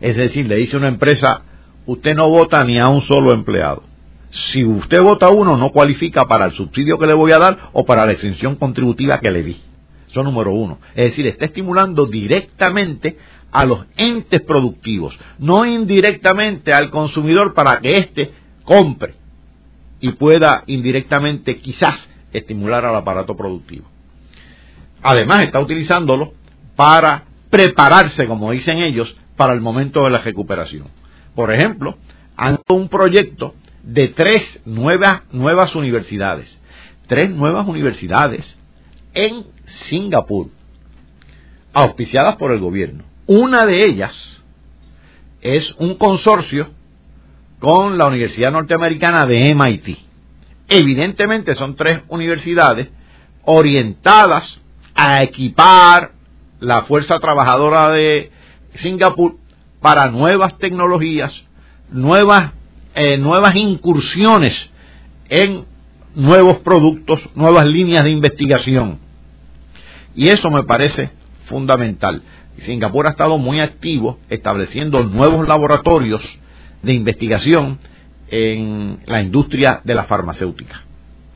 [0.00, 1.42] Es decir, le dice una empresa,
[1.86, 3.82] usted no vota ni a un solo empleado.
[4.30, 7.84] Si usted vota uno, no cualifica para el subsidio que le voy a dar o
[7.84, 9.60] para la exención contributiva que le di.
[10.10, 10.78] Eso número uno.
[10.94, 13.16] Es decir, está estimulando directamente
[13.52, 18.32] a los entes productivos, no indirectamente al consumidor para que éste
[18.64, 19.14] compre
[20.00, 23.86] y pueda indirectamente quizás estimular al aparato productivo.
[25.02, 26.32] Además está utilizándolo
[26.76, 30.88] para prepararse, como dicen ellos, para el momento de la recuperación.
[31.34, 31.96] Por ejemplo,
[32.36, 36.58] han un proyecto de tres nuevas, nuevas universidades,
[37.06, 38.56] tres nuevas universidades
[39.14, 40.48] en Singapur,
[41.72, 43.04] auspiciadas por el gobierno.
[43.26, 44.42] Una de ellas
[45.40, 46.70] es un consorcio
[47.58, 49.98] con la Universidad Norteamericana de MIT.
[50.68, 52.88] Evidentemente son tres universidades
[53.44, 54.60] orientadas
[54.94, 56.12] a equipar
[56.60, 58.30] la fuerza trabajadora de
[58.74, 59.36] Singapur
[59.80, 61.42] para nuevas tecnologías,
[61.90, 62.52] nuevas,
[62.94, 64.70] eh, nuevas incursiones
[65.28, 65.64] en
[66.14, 68.98] nuevos productos, nuevas líneas de investigación.
[70.14, 71.10] Y eso me parece
[71.46, 72.22] fundamental.
[72.64, 76.38] Singapur ha estado muy activo estableciendo nuevos laboratorios
[76.82, 77.78] de investigación
[78.28, 80.82] en la industria de la farmacéutica,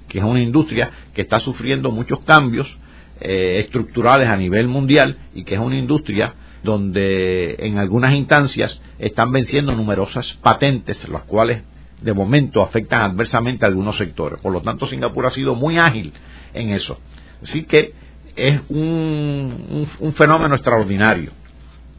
[0.09, 2.79] que es una industria que está sufriendo muchos cambios
[3.21, 9.33] eh, estructurales a nivel mundial y que es una industria donde en algunas instancias están
[9.33, 11.63] venciendo numerosas patentes, las cuales
[12.01, 14.41] de momento afectan adversamente a algunos sectores.
[14.41, 16.13] Por lo tanto, Singapur ha sido muy ágil
[16.53, 16.99] en eso.
[17.43, 17.93] Así que
[18.37, 21.33] es un, fenómeno extraordinario.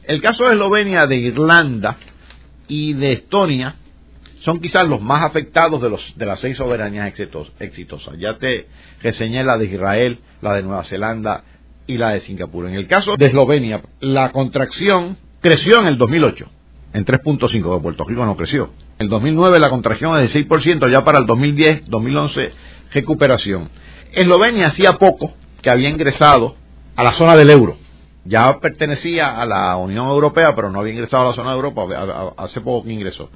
[0.04, 1.98] El caso de Eslovenia, de Irlanda
[2.68, 3.76] y de Estonia
[4.42, 7.12] son quizás los más afectados de, los, de las seis soberanías
[7.60, 8.16] exitosas.
[8.20, 8.68] Ya te
[9.02, 11.44] reseñé la de Israel, la de Nueva Zelanda
[11.88, 12.68] y la de Singapur.
[12.68, 16.48] En el caso de Eslovenia, la contracción creció en el 2008,
[16.94, 18.70] en 3.5, de Puerto Rico no creció.
[18.98, 22.52] En el 2009 la contracción es de 6%, ya para el 2010, 2011,
[22.94, 23.70] recuperación.
[24.14, 26.56] Eslovenia hacía poco que había ingresado
[26.96, 27.76] a la zona del euro.
[28.24, 32.34] Ya pertenecía a la Unión Europea, pero no había ingresado a la zona de Europa,
[32.38, 33.30] hace poco que ingresó.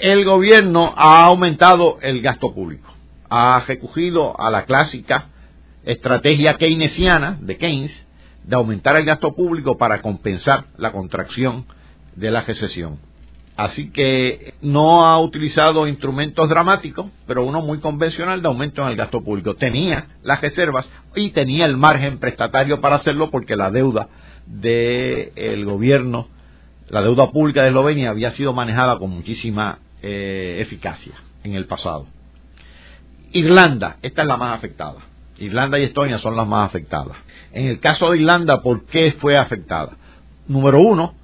[0.00, 2.92] El gobierno ha aumentado el gasto público,
[3.30, 5.28] ha recogido a la clásica
[5.84, 8.06] estrategia keynesiana de Keynes
[8.42, 11.66] de aumentar el gasto público para compensar la contracción
[12.16, 13.05] de la recesión.
[13.56, 18.96] Así que no ha utilizado instrumentos dramáticos, pero uno muy convencional de aumento en el
[18.96, 19.54] gasto público.
[19.54, 24.08] Tenía las reservas y tenía el margen prestatario para hacerlo porque la deuda
[24.44, 26.28] del gobierno,
[26.88, 32.06] la deuda pública de Eslovenia había sido manejada con muchísima eh, eficacia en el pasado.
[33.32, 34.98] Irlanda, esta es la más afectada.
[35.38, 37.16] Irlanda y Estonia son las más afectadas.
[37.52, 39.96] En el caso de Irlanda, ¿por qué fue afectada?
[40.46, 41.14] Número uno,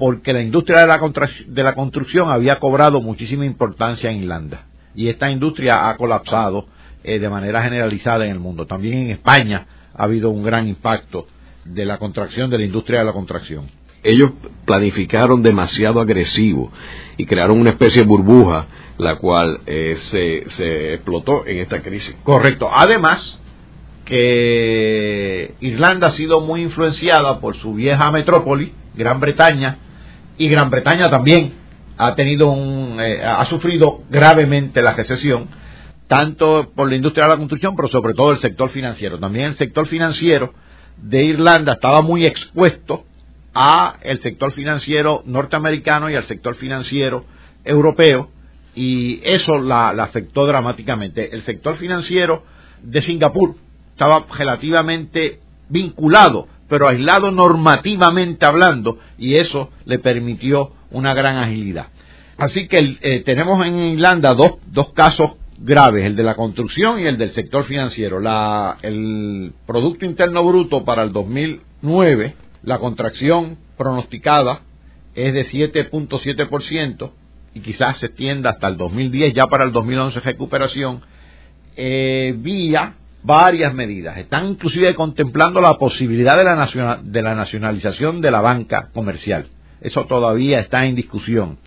[0.00, 0.98] porque la industria de la,
[1.46, 6.66] de la construcción había cobrado muchísima importancia en Irlanda y esta industria ha colapsado
[7.04, 8.66] eh, de manera generalizada en el mundo.
[8.66, 11.26] También en España ha habido un gran impacto
[11.66, 13.66] de la contracción de la industria de la contracción.
[14.02, 14.30] Ellos
[14.64, 16.72] planificaron demasiado agresivo
[17.18, 22.16] y crearon una especie de burbuja la cual eh, se, se explotó en esta crisis.
[22.22, 22.70] Correcto.
[22.72, 23.38] Además,
[24.06, 29.78] que Irlanda ha sido muy influenciada por su vieja metrópoli, Gran Bretaña,
[30.40, 31.52] y Gran Bretaña también
[31.98, 35.48] ha tenido un, eh, ha sufrido gravemente la recesión,
[36.08, 39.18] tanto por la industria de la construcción, pero sobre todo el sector financiero.
[39.18, 40.54] También el sector financiero
[40.96, 43.04] de Irlanda estaba muy expuesto
[43.52, 47.26] a el sector financiero norteamericano y al sector financiero
[47.62, 48.30] europeo
[48.74, 51.34] y eso la, la afectó dramáticamente.
[51.34, 52.44] El sector financiero
[52.82, 53.56] de Singapur
[53.92, 61.88] estaba relativamente vinculado pero aislado normativamente hablando, y eso le permitió una gran agilidad.
[62.38, 67.06] Así que eh, tenemos en Irlanda dos, dos casos graves, el de la construcción y
[67.06, 68.20] el del sector financiero.
[68.20, 74.62] La, el Producto Interno Bruto para el 2009, la contracción pronosticada
[75.14, 77.10] es de 7.7%
[77.52, 81.02] y quizás se extienda hasta el 2010, ya para el 2011 recuperación,
[81.76, 84.16] eh, vía varias medidas.
[84.18, 89.46] Están inclusive contemplando la posibilidad de la, de la nacionalización de la banca comercial.
[89.80, 91.58] Eso todavía está en discusión.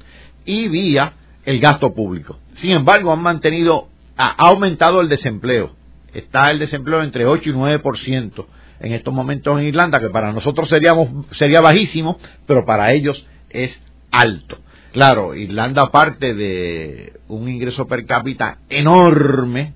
[0.46, 1.14] Y vía
[1.46, 2.40] el gasto público.
[2.56, 3.88] Sin embargo, han mantenido,
[4.18, 5.72] ha aumentado el desempleo.
[6.14, 8.46] Está el desempleo entre 8 y 9%
[8.80, 13.80] en estos momentos en Irlanda, que para nosotros seríamos, sería bajísimo, pero para ellos es
[14.12, 14.58] alto.
[14.92, 19.74] Claro, Irlanda parte de un ingreso per cápita enorme,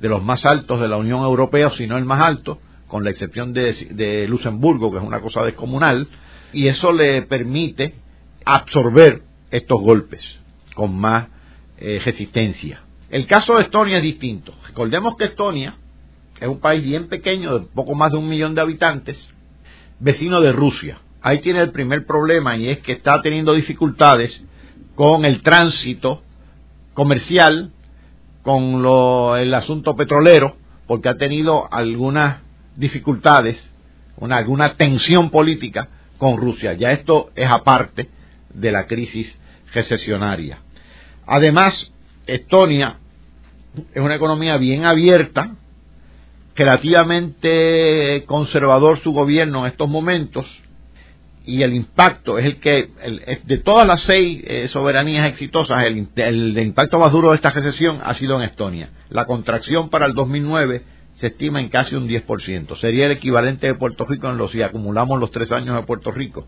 [0.00, 3.10] de los más altos de la Unión Europea, si no el más alto, con la
[3.10, 6.08] excepción de, de Luxemburgo, que es una cosa descomunal,
[6.52, 7.94] y eso le permite
[8.44, 10.20] absorber estos golpes
[10.74, 11.28] con más
[11.78, 12.82] eh, resistencia.
[13.10, 14.54] El caso de Estonia es distinto.
[14.66, 15.76] Recordemos que Estonia
[16.40, 19.32] es un país bien pequeño, de poco más de un millón de habitantes,
[20.00, 20.98] vecino de Rusia.
[21.22, 24.44] Ahí tiene el primer problema y es que está teniendo dificultades
[24.94, 26.22] con el tránsito
[26.92, 27.72] comercial,
[28.44, 32.42] con lo, el asunto petrolero, porque ha tenido algunas
[32.76, 33.58] dificultades,
[34.18, 35.88] una, alguna tensión política
[36.18, 36.74] con Rusia.
[36.74, 38.10] Ya esto es aparte
[38.50, 39.34] de la crisis
[39.72, 40.58] recesionaria.
[41.26, 41.90] Además,
[42.26, 42.98] Estonia
[43.94, 45.56] es una economía bien abierta,
[46.54, 50.46] relativamente conservador su gobierno en estos momentos,
[51.46, 52.90] y el impacto es el que,
[53.44, 58.00] de todas las seis eh, soberanías exitosas, el, el, impacto más duro de esta recesión
[58.02, 58.90] ha sido en Estonia.
[59.10, 60.82] La contracción para el 2009
[61.16, 62.76] se estima en casi un 10%.
[62.76, 66.10] Sería el equivalente de Puerto Rico en los si acumulamos los tres años de Puerto
[66.10, 66.46] Rico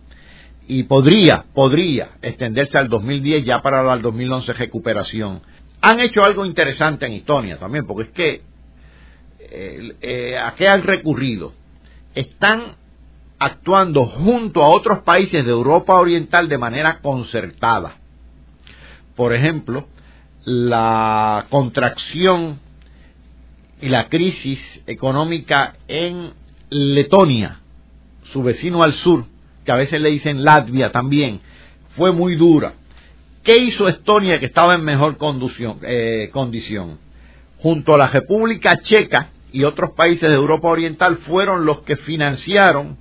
[0.68, 5.42] y podría, podría extenderse al 2010 ya para el 2011 recuperación.
[5.80, 8.42] Han hecho algo interesante en Estonia también, porque es que
[9.38, 11.53] eh, eh, a qué han recurrido.
[12.14, 12.76] Están
[13.39, 17.97] actuando junto a otros países de Europa Oriental de manera concertada.
[19.14, 19.87] Por ejemplo,
[20.45, 22.59] la contracción
[23.80, 26.32] y la crisis económica en
[26.70, 27.61] Letonia,
[28.32, 29.24] su vecino al sur,
[29.64, 31.41] que a veces le dicen Latvia también,
[31.97, 32.74] fue muy dura.
[33.43, 35.16] ¿Qué hizo Estonia que estaba en mejor?
[35.82, 36.99] Eh, condición?
[37.59, 42.97] Junto a la República Checa y otros países de Europa Oriental fueron los que financiaron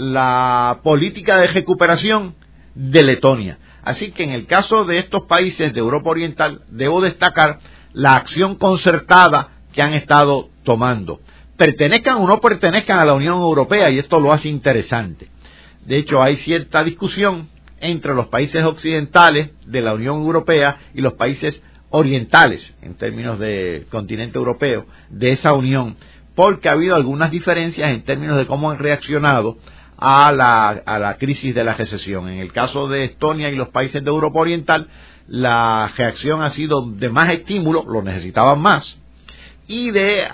[0.00, 2.34] la política de recuperación
[2.74, 3.58] de Letonia.
[3.82, 7.58] Así que en el caso de estos países de Europa Oriental, debo destacar
[7.92, 11.20] la acción concertada que han estado tomando.
[11.56, 15.28] Pertenezcan o no pertenezcan a la Unión Europea, y esto lo hace interesante.
[15.84, 17.48] De hecho, hay cierta discusión
[17.78, 23.86] entre los países occidentales de la Unión Europea y los países orientales, en términos de
[23.90, 25.96] continente europeo, de esa unión,
[26.34, 29.58] porque ha habido algunas diferencias en términos de cómo han reaccionado
[30.00, 32.28] a la, a la crisis de la recesión.
[32.28, 34.88] En el caso de Estonia y los países de Europa Oriental,
[35.28, 38.98] la reacción ha sido de más estímulo, lo necesitaban más,
[39.68, 40.24] y de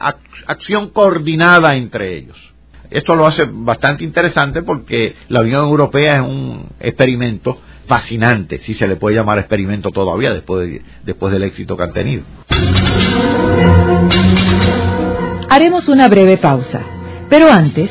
[0.47, 2.55] acción coordinada entre ellos.
[2.91, 8.87] Esto lo hace bastante interesante porque la Unión Europea es un experimento fascinante, si se
[8.87, 12.23] le puede llamar experimento todavía después, después del éxito que han tenido.
[15.49, 16.81] Haremos una breve pausa,
[17.29, 17.91] pero antes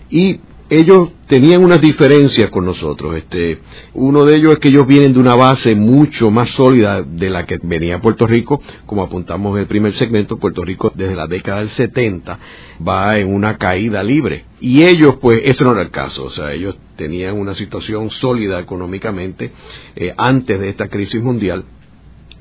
[0.09, 3.15] Y ellos tenían unas diferencias con nosotros.
[3.15, 3.59] Este,
[3.93, 7.45] uno de ellos es que ellos vienen de una base mucho más sólida de la
[7.45, 11.59] que venía Puerto Rico, como apuntamos en el primer segmento, Puerto Rico desde la década
[11.59, 12.37] del 70
[12.85, 14.43] va en una caída libre.
[14.59, 16.25] Y ellos, pues, ese no era el caso.
[16.25, 19.51] O sea, ellos tenían una situación sólida económicamente
[19.95, 21.63] eh, antes de esta crisis mundial.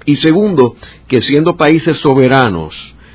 [0.05, 0.77] Y segundo,
[1.09, 2.75] que siendo países soberanos,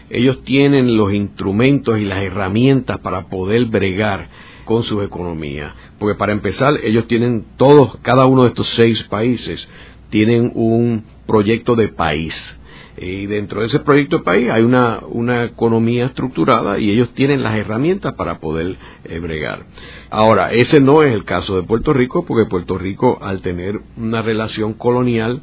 [0.10, 4.30] ellos tienen los instrumentos y las herramientas para poder bregar
[4.66, 5.74] con su economía.
[6.00, 9.68] Porque para empezar, ellos tienen todos, cada uno de estos seis países,
[10.10, 12.36] tienen un proyecto de país.
[12.98, 17.42] Y dentro de ese proyecto de país hay una, una economía estructurada y ellos tienen
[17.42, 18.76] las herramientas para poder
[19.06, 19.66] eh, bregar.
[20.10, 24.22] Ahora, ese no es el caso de Puerto Rico, porque Puerto Rico, al tener una
[24.22, 25.42] relación colonial,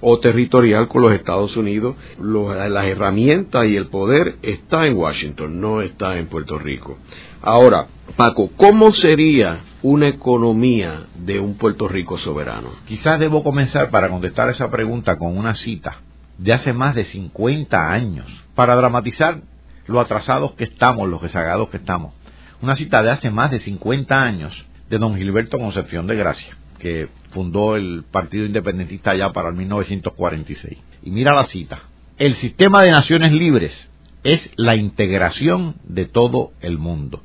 [0.00, 5.80] o territorial con los Estados Unidos, las herramientas y el poder está en Washington, no
[5.82, 6.98] está en Puerto Rico.
[7.42, 12.70] Ahora, Paco, ¿cómo sería una economía de un Puerto Rico soberano?
[12.86, 16.02] Quizás debo comenzar para contestar esa pregunta con una cita
[16.38, 19.42] de hace más de 50 años, para dramatizar
[19.86, 22.14] lo atrasados que estamos, los rezagados que estamos.
[22.62, 27.08] Una cita de hace más de 50 años de don Gilberto Concepción de Gracia, que
[27.30, 30.78] fundó el Partido Independentista ya para el 1946.
[31.02, 31.80] Y mira la cita.
[32.16, 33.90] El sistema de naciones libres
[34.24, 37.22] es la integración de todo el mundo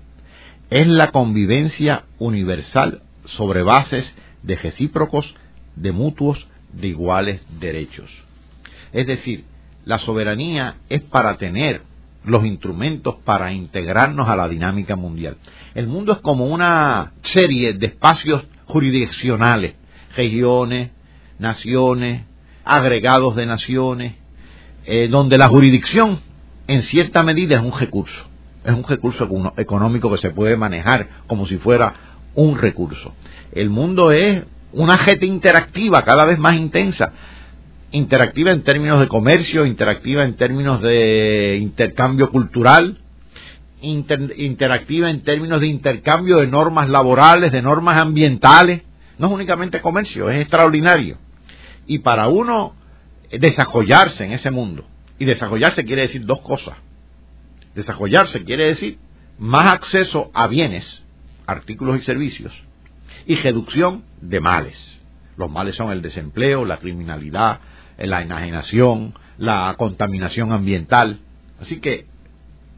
[0.73, 4.11] es la convivencia universal sobre bases
[4.41, 5.35] de recíprocos,
[5.75, 8.09] de mutuos, de iguales derechos.
[8.93, 9.45] Es decir,
[9.85, 11.81] la soberanía es para tener
[12.23, 15.35] los instrumentos para integrarnos a la dinámica mundial.
[15.75, 19.75] El mundo es como una serie de espacios jurisdiccionales,
[20.15, 20.91] regiones,
[21.37, 22.23] naciones,
[22.63, 24.15] agregados de naciones,
[24.85, 26.19] eh, donde la jurisdicción
[26.67, 28.33] en cierta medida es un recurso
[28.63, 29.27] es un recurso
[29.57, 31.93] económico que se puede manejar como si fuera
[32.35, 33.13] un recurso.
[33.51, 37.11] El mundo es una gente interactiva cada vez más intensa,
[37.93, 42.99] interactiva en términos de comercio, interactiva en términos de intercambio cultural,
[43.81, 48.81] interactiva en términos de intercambio de normas laborales, de normas ambientales.
[49.19, 51.19] No es únicamente comercio, es extraordinario.
[51.85, 52.75] Y para uno
[53.31, 54.85] desarrollarse en ese mundo,
[55.19, 56.75] y desarrollarse quiere decir dos cosas.
[57.75, 58.97] Desarrollarse quiere decir
[59.37, 61.03] más acceso a bienes,
[61.45, 62.53] artículos y servicios
[63.27, 64.99] y reducción de males.
[65.37, 67.59] Los males son el desempleo, la criminalidad,
[68.07, 71.19] la enajenación, la contaminación ambiental.
[71.59, 72.05] Así que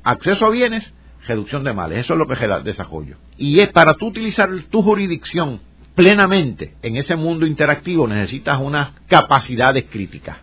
[0.03, 0.93] acceso a bienes,
[1.27, 1.99] reducción de males.
[1.99, 3.17] Eso es lo que es desarrollo.
[3.37, 5.59] Y es para tú utilizar tu jurisdicción
[5.95, 10.37] plenamente en ese mundo interactivo necesitas unas capacidades críticas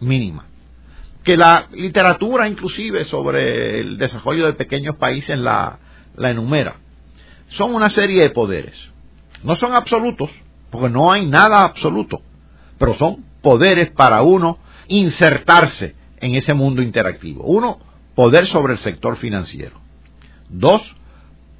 [0.00, 0.46] mínimas
[1.22, 5.78] que la literatura inclusive sobre el desarrollo de pequeños países la
[6.18, 6.76] enumera.
[7.48, 8.76] Son una serie de poderes.
[9.42, 10.30] No son absolutos,
[10.70, 12.20] porque no hay nada absoluto,
[12.78, 17.44] pero son poderes para uno insertarse en ese mundo interactivo.
[17.44, 17.78] Uno,
[18.14, 19.76] poder sobre el sector financiero.
[20.48, 20.82] Dos,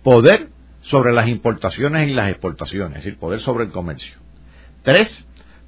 [0.03, 0.49] poder
[0.81, 4.17] sobre las importaciones y las exportaciones, es decir, poder sobre el comercio.
[4.83, 5.27] Tres,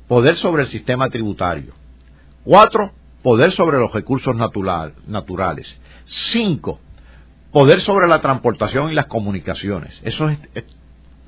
[0.08, 1.74] poder sobre el sistema tributario.
[2.44, 2.92] Cuatro,
[3.22, 5.80] poder sobre los recursos naturales.
[6.32, 6.80] Cinco,
[7.52, 10.00] poder sobre la transportación y las comunicaciones.
[10.02, 10.38] Eso es,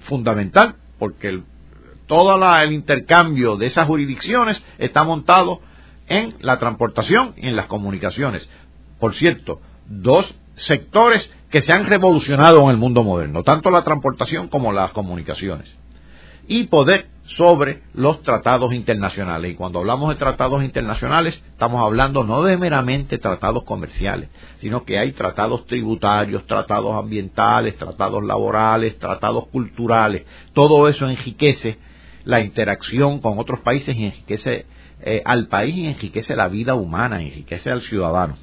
[0.01, 1.43] fundamental porque
[2.09, 5.61] todo el intercambio de esas jurisdicciones está montado
[6.09, 8.51] en la transportación y en las comunicaciones.
[8.99, 14.49] Por cierto, dos sectores que se han revolucionado en el mundo moderno, tanto la transportación
[14.49, 15.69] como las comunicaciones.
[16.49, 19.53] Y poder sobre los tratados internacionales.
[19.53, 24.31] Y cuando hablamos de tratados internacionales, estamos hablando no de meramente tratados comerciales,
[24.61, 30.25] sino que hay tratados tributarios, tratados ambientales, tratados laborales, tratados culturales.
[30.55, 31.77] Todo eso enriquece
[32.29, 34.66] la interacción con otros países y enriquece
[35.01, 38.37] eh, al país y enriquece la vida humana, enriquece al ciudadano.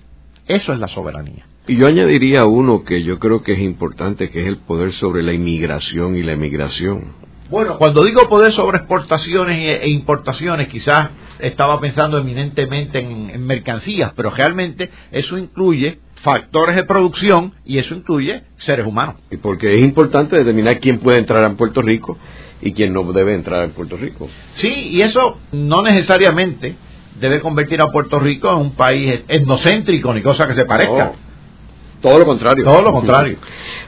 [0.48, 1.46] Eso es la soberanía.
[1.68, 5.22] Y yo añadiría uno que yo creo que es importante, que es el poder sobre
[5.22, 7.14] la inmigración y la emigración.
[7.52, 14.32] Bueno, cuando digo poder sobre exportaciones e importaciones, quizás estaba pensando eminentemente en, mercancías, pero
[14.32, 19.18] realmente eso incluye factores de producción y eso incluye seres humanos.
[19.30, 22.18] Y porque es importante determinar quién puede entrar a Puerto Rico
[22.62, 24.28] y quién no debe entrar a Puerto Rico.
[24.54, 26.76] Sí, y eso no necesariamente
[27.20, 31.14] debe convertir a Puerto Rico en un país etnocéntrico ni cosa que se parezca.
[32.02, 32.66] todo lo contrario.
[32.66, 33.38] Todo lo contrario.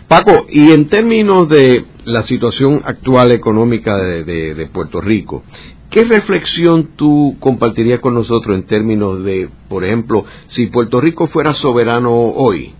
[0.07, 5.43] Paco, y en términos de la situación actual económica de, Puerto Rico,
[5.89, 11.51] ¿qué reflexión tú compartirías con nosotros en términos de, por ejemplo, si Puerto Rico fuera
[11.53, 12.73] soberano hoy,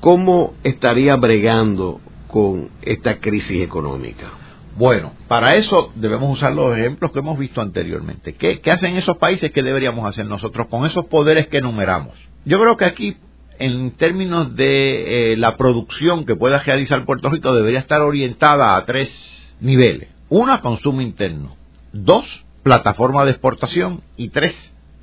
[0.00, 4.41] ¿cómo estaría bregando con esta crisis económica?
[4.76, 8.34] Bueno, para eso debemos usar los ejemplos que hemos visto anteriormente.
[8.34, 9.52] ¿Qué, hacen esos países?
[9.52, 12.14] ¿Qué deberíamos hacer nosotros con esos poderes que enumeramos?
[12.44, 13.16] Yo creo que aquí,
[13.58, 18.84] en términos de eh, la producción que pueda realizar Puerto Rico, debería estar orientada a
[18.86, 19.12] tres
[19.60, 20.08] niveles.
[20.30, 21.56] Una, consumo interno.
[21.92, 24.00] Dos, plataforma de exportación.
[24.16, 24.54] Y tres,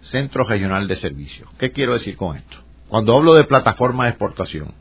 [0.02, 1.48] centro regional de servicios.
[1.60, 2.58] ¿Qué quiero decir con esto?
[2.88, 4.74] Cuando hablo de plataforma de exportación,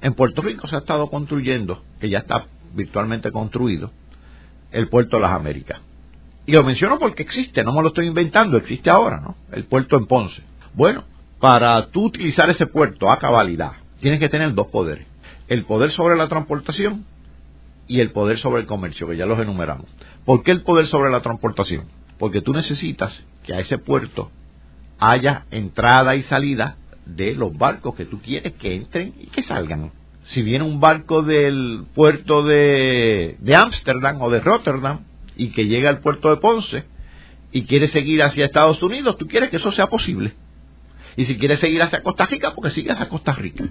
[0.00, 3.90] en Puerto Rico se ha estado construyendo, que ya está virtualmente construido,
[4.72, 5.80] el puerto de las Américas.
[6.46, 9.36] Y lo menciono porque existe, no me lo estoy inventando, existe ahora, ¿no?
[9.52, 10.42] El puerto en Ponce.
[10.74, 11.04] Bueno,
[11.38, 15.06] para tú utilizar ese puerto a cabalidad, tienes que tener dos poderes.
[15.48, 17.04] El poder sobre la transportación
[17.86, 19.86] y el poder sobre el comercio, que ya los enumeramos.
[20.24, 21.86] ¿Por qué el poder sobre la transportación?
[22.18, 24.30] Porque tú necesitas que a ese puerto
[24.98, 29.92] haya entrada y salida de los barcos que tú quieres que entren y que salgan
[30.24, 35.00] si viene un barco del puerto de Ámsterdam o de Rotterdam
[35.36, 36.84] y que llega al puerto de Ponce
[37.52, 40.34] y quiere seguir hacia Estados Unidos, tú quieres que eso sea posible.
[41.16, 43.64] Y si quieres seguir hacia Costa Rica, porque sigas a Costa Rica.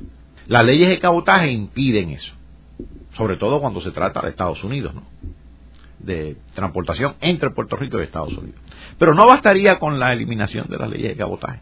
[0.47, 2.34] Las leyes de cabotaje impiden eso,
[3.16, 5.04] sobre todo cuando se trata de Estados Unidos, ¿no?
[6.00, 8.60] de transportación entre Puerto Rico y Estados Unidos.
[8.97, 11.60] Pero no bastaría con la eliminación de las leyes de cabotaje.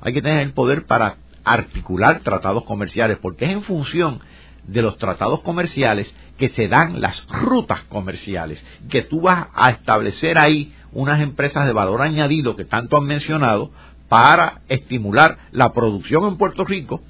[0.00, 4.20] Hay que tener el poder para articular tratados comerciales, porque es en función
[4.64, 10.38] de los tratados comerciales que se dan las rutas comerciales, que tú vas a establecer
[10.38, 13.70] ahí unas empresas de valor añadido que tanto han mencionado
[14.08, 17.02] para estimular la producción en Puerto Rico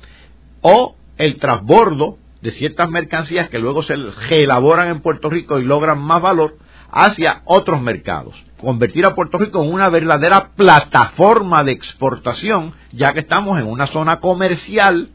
[0.60, 6.00] o el transbordo de ciertas mercancías que luego se reelaboran en Puerto Rico y logran
[6.00, 6.58] más valor
[6.90, 8.34] hacia otros mercados.
[8.60, 13.86] Convertir a Puerto Rico en una verdadera plataforma de exportación, ya que estamos en una
[13.86, 15.08] zona comercial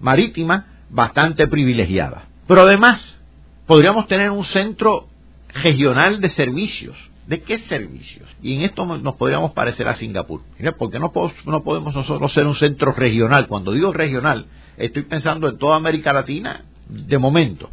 [0.00, 2.24] marítima bastante privilegiada.
[2.46, 3.20] Pero además,
[3.66, 5.08] podríamos tener un centro
[5.54, 6.96] regional de servicios.
[7.26, 8.26] ¿De qué servicios?
[8.40, 10.40] Y en esto nos podríamos parecer a Singapur.
[10.58, 11.12] Mira, ¿por qué no,
[11.44, 13.46] no podemos nosotros ser un centro regional?
[13.48, 14.46] Cuando digo regional,
[14.78, 17.68] estoy pensando en toda América Latina, de momento.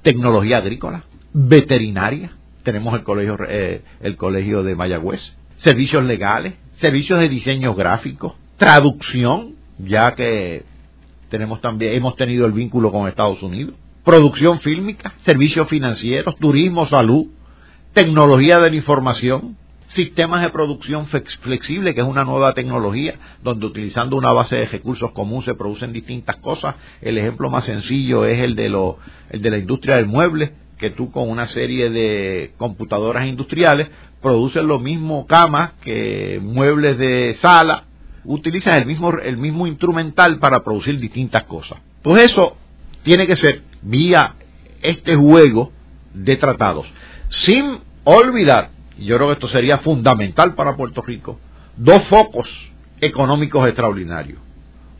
[0.00, 1.04] Tecnología agrícola,
[1.34, 2.32] veterinaria,
[2.64, 5.20] tenemos el colegio, eh, el colegio de Mayagüez,
[5.58, 10.64] servicios legales, servicios de diseño gráfico, traducción, ya que
[11.28, 17.26] tenemos también, hemos tenido el vínculo con Estados Unidos, producción fílmica, servicios financieros, turismo, salud,
[17.92, 19.56] tecnología de la información,
[19.88, 25.12] sistemas de producción flexible, que es una nueva tecnología, donde utilizando una base de recursos
[25.12, 26.74] común se producen distintas cosas.
[27.00, 28.98] El ejemplo más sencillo es el de, lo,
[29.30, 33.88] el de la industria del mueble, que tú con una serie de computadoras industriales
[34.20, 37.84] produces lo mismo camas que muebles de sala,
[38.24, 41.78] utilizas el mismo, el mismo instrumental para producir distintas cosas.
[42.02, 42.56] Pues eso
[43.02, 44.34] tiene que ser vía
[44.82, 45.72] este juego
[46.14, 46.86] de tratados,
[47.28, 51.40] sin olvidar, yo creo que esto sería fundamental para Puerto Rico,
[51.76, 52.48] dos focos
[53.00, 54.43] económicos extraordinarios.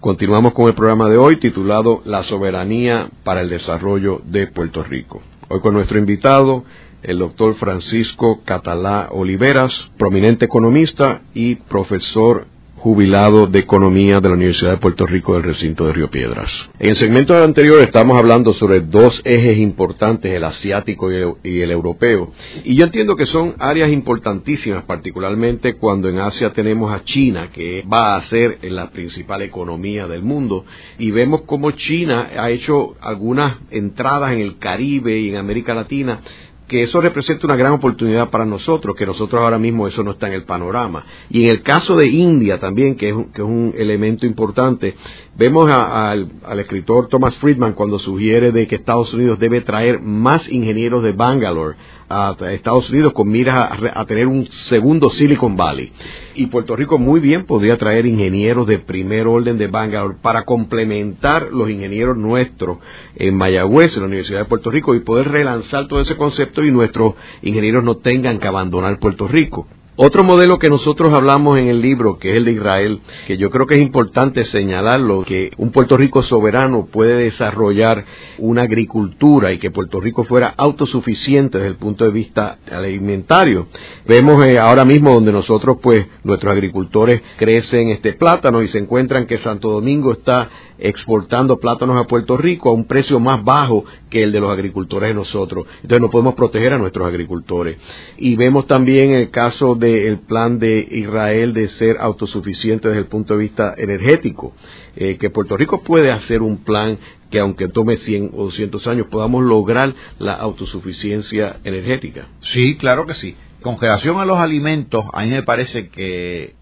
[0.00, 5.20] Continuamos con el programa de hoy titulado La soberanía para el desarrollo de Puerto Rico.
[5.48, 6.62] Hoy con nuestro invitado,
[7.02, 12.46] el doctor Francisco Catalá Oliveras, prominente economista y profesor
[12.86, 16.70] jubilado de Economía de la Universidad de Puerto Rico del recinto de Río Piedras.
[16.78, 22.32] En el segmento anterior estamos hablando sobre dos ejes importantes, el asiático y el, europeo.
[22.62, 27.82] Y yo entiendo que son áreas importantísimas, particularmente cuando en Asia tenemos a China, que
[27.92, 30.64] va a ser la principal economía del mundo.
[30.96, 36.20] Y vemos cómo China ha hecho algunas entradas en el Caribe y en América Latina
[36.66, 40.26] que eso representa una gran oportunidad para nosotros, que nosotros ahora mismo eso no está
[40.26, 41.04] en el panorama.
[41.30, 44.94] Y en el caso de India también, que es, que es un elemento importante,
[45.36, 51.02] vemos al, escritor Thomas Friedman cuando sugiere de que Estados Unidos debe traer más ingenieros
[51.02, 51.76] de Bangalore
[52.08, 55.92] a Estados Unidos con miras a, tener un segundo Silicon Valley.
[56.34, 61.50] Y Puerto Rico muy bien podría traer ingenieros de primer orden de Bangalore para complementar
[61.52, 62.78] los ingenieros nuestros
[63.16, 66.70] en Mayagüez, en la Universidad de Puerto Rico, y poder relanzar todo ese concepto y
[66.70, 69.66] nuestros ingenieros no tengan que abandonar Puerto Rico.
[69.98, 73.48] Otro modelo que nosotros hablamos en el libro, que es el de Israel, que yo
[73.48, 78.04] creo que es importante señalarlo, que un Puerto Rico soberano puede desarrollar
[78.36, 83.68] una agricultura y que Puerto Rico fuera autosuficiente desde el punto de vista alimentario.
[84.06, 89.26] Vemos eh, ahora mismo donde nosotros, pues, nuestros agricultores crecen este plátano y se encuentran
[89.26, 94.22] que Santo Domingo está exportando plátanos a Puerto Rico a un precio más bajo que
[94.22, 95.66] el de los agricultores de nosotros.
[95.76, 97.78] Entonces no podemos proteger a nuestros agricultores.
[98.18, 103.34] Y vemos también el caso del plan de Israel de ser autosuficiente desde el punto
[103.34, 104.54] de vista energético,
[104.96, 106.98] eh, que Puerto Rico puede hacer un plan
[107.30, 112.28] que aunque tome 100 o 200 años podamos lograr la autosuficiencia energética.
[112.40, 113.36] Sí, claro que sí.
[113.62, 116.54] Con relación a los alimentos, a mí me parece que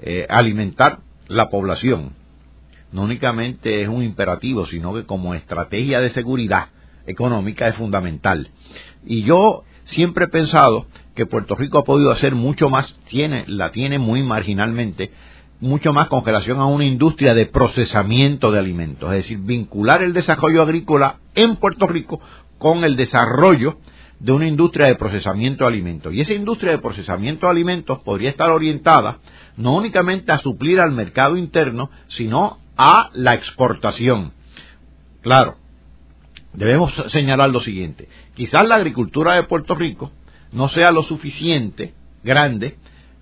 [0.00, 2.12] eh, alimentar la población
[2.94, 6.68] no únicamente es un imperativo, sino que como estrategia de seguridad
[7.08, 8.50] económica es fundamental.
[9.04, 10.86] Y yo siempre he pensado
[11.16, 15.10] que Puerto Rico ha podido hacer mucho más, tiene, la tiene muy marginalmente,
[15.58, 20.12] mucho más con relación a una industria de procesamiento de alimentos, es decir, vincular el
[20.12, 22.20] desarrollo agrícola en Puerto Rico
[22.58, 23.78] con el desarrollo
[24.20, 26.14] de una industria de procesamiento de alimentos.
[26.14, 29.18] Y esa industria de procesamiento de alimentos podría estar orientada
[29.56, 34.32] no únicamente a suplir al mercado interno, sino a la exportación.
[35.22, 35.56] Claro,
[36.52, 38.08] debemos señalar lo siguiente.
[38.34, 40.10] Quizás la agricultura de Puerto Rico
[40.52, 42.76] no sea lo suficiente, grande,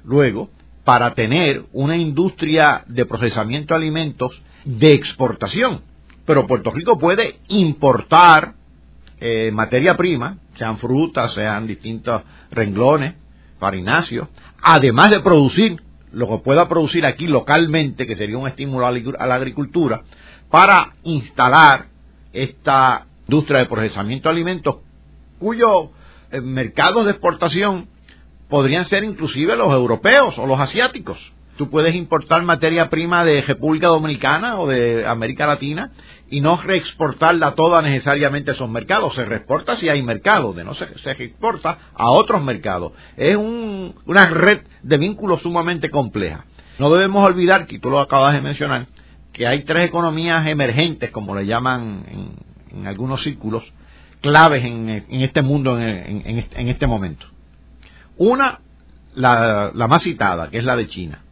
[0.04, 0.50] luego,
[0.84, 5.82] para tener una industria de procesamiento de alimentos de exportación.
[6.26, 8.54] Pero Puerto Rico puede importar
[9.20, 13.14] eh, materia prima, sean frutas, sean distintos renglones,
[13.58, 14.28] farináceos,
[14.60, 15.82] además de producir
[16.12, 20.02] lo que pueda producir aquí localmente, que sería un estímulo a la agricultura,
[20.50, 21.86] para instalar
[22.32, 24.76] esta industria de procesamiento de alimentos,
[25.38, 25.88] cuyos
[26.30, 27.88] eh, mercados de exportación
[28.48, 31.18] podrían ser inclusive los europeos o los asiáticos.
[31.56, 35.92] Tú puedes importar materia prima de República Dominicana o de América Latina
[36.32, 39.14] y no reexportarla toda necesariamente a esos mercados.
[39.14, 42.94] Se reexporta si hay mercado, de no se, se exporta a otros mercados.
[43.18, 46.46] Es una red de vínculos sumamente compleja.
[46.78, 48.86] No debemos olvidar, que tú lo acabas de mencionar,
[49.34, 52.34] que hay tres economías emergentes, como le llaman
[52.70, 53.70] en, algunos círculos,
[54.22, 57.26] claves en, este mundo en, este momento.
[58.16, 58.60] Una,
[59.14, 61.22] la, la más citada, que es la de China.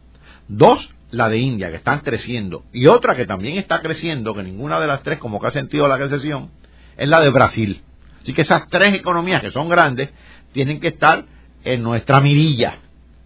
[0.47, 4.79] Dos, la de India, que están creciendo, y otra que también está creciendo, que ninguna
[4.79, 6.49] de las tres como que ha sentido la recesión,
[6.97, 7.81] es la de Brasil.
[8.21, 10.09] Así que esas tres economías que son grandes
[10.53, 11.25] tienen que estar
[11.63, 12.77] en nuestra mirilla,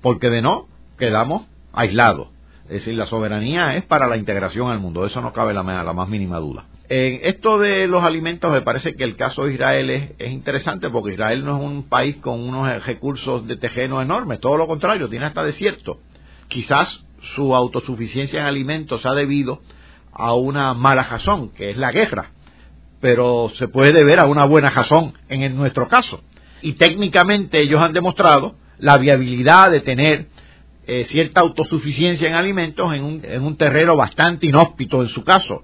[0.02, 0.68] porque de no
[0.98, 2.30] quedamos aislados.
[2.66, 5.94] Es decir, la soberanía es para la integración al mundo, eso no cabe la, la
[5.94, 6.66] más mínima duda.
[6.90, 10.90] En esto de los alimentos me parece que el caso de Israel es, es, interesante
[10.90, 15.10] porque Israel no es un país con unos recursos de tejeno enormes, todo lo contrario,
[15.10, 16.00] tiene hasta desierto.
[16.48, 17.05] Quizás
[17.36, 19.62] su autosuficiencia en alimentos ha debido
[20.12, 22.32] a una mala jazón, que es la guerra,
[23.02, 26.22] pero se puede deber a una buena jazón en nuestro caso.
[26.62, 30.28] Y técnicamente ellos han demostrado la viabilidad de tener
[30.88, 35.64] eh, cierta autosuficiencia en alimentos en un, en un terreno bastante inhóspito en su caso.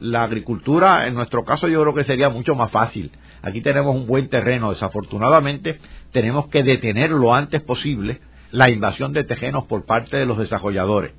[0.00, 3.12] La agricultura, en nuestro caso, yo creo que sería mucho más fácil.
[3.42, 5.78] Aquí tenemos un buen terreno, desafortunadamente
[6.12, 8.20] tenemos que detener lo antes posible
[8.54, 11.12] la invasión de tejenos por parte de los desarrolladores.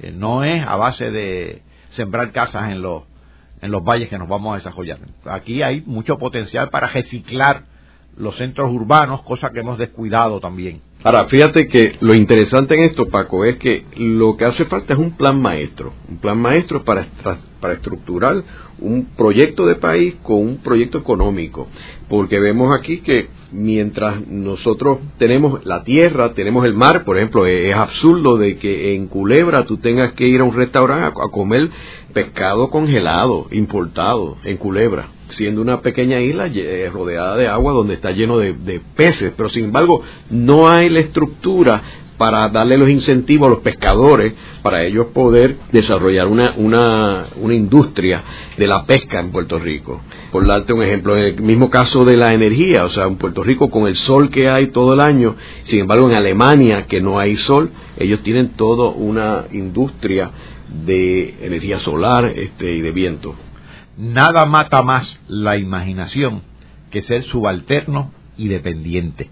[0.00, 3.04] Eh, no es a base de sembrar casas en los,
[3.60, 4.98] en los valles que nos vamos a desarrollar.
[5.24, 7.66] Aquí hay mucho potencial para reciclar
[8.16, 10.80] los centros urbanos, cosa que hemos descuidado también.
[11.04, 14.98] Ahora, fíjate que lo interesante en esto, Paco, es que lo que hace falta es
[14.98, 17.06] un plan maestro, un plan maestro para,
[17.62, 18.42] para estructurar
[18.78, 21.68] un proyecto de país con un proyecto económico,
[22.08, 27.74] porque vemos aquí que mientras nosotros tenemos la tierra, tenemos el mar, por ejemplo, es
[27.74, 31.70] absurdo de que en Culebra tú tengas que ir a un restaurante a comer
[32.12, 38.10] pescado congelado, importado, en Culebra siendo una pequeña isla eh, rodeada de agua donde está
[38.10, 41.82] lleno de, peces, pero sin embargo no hay la estructura
[42.22, 48.22] para darle los incentivos a los pescadores para ellos poder desarrollar una, una, una industria
[48.56, 50.00] de la pesca en Puerto Rico.
[50.30, 53.70] Por darte un ejemplo, el mismo caso de la energía, o sea, en Puerto Rico
[53.70, 57.34] con el sol que hay todo el año, sin embargo en Alemania que no hay
[57.34, 60.30] sol, ellos tienen toda una industria
[60.86, 63.34] de energía solar este, y de viento.
[63.98, 66.42] Nada mata más la imaginación
[66.92, 69.28] que ser subalterno y dependiente.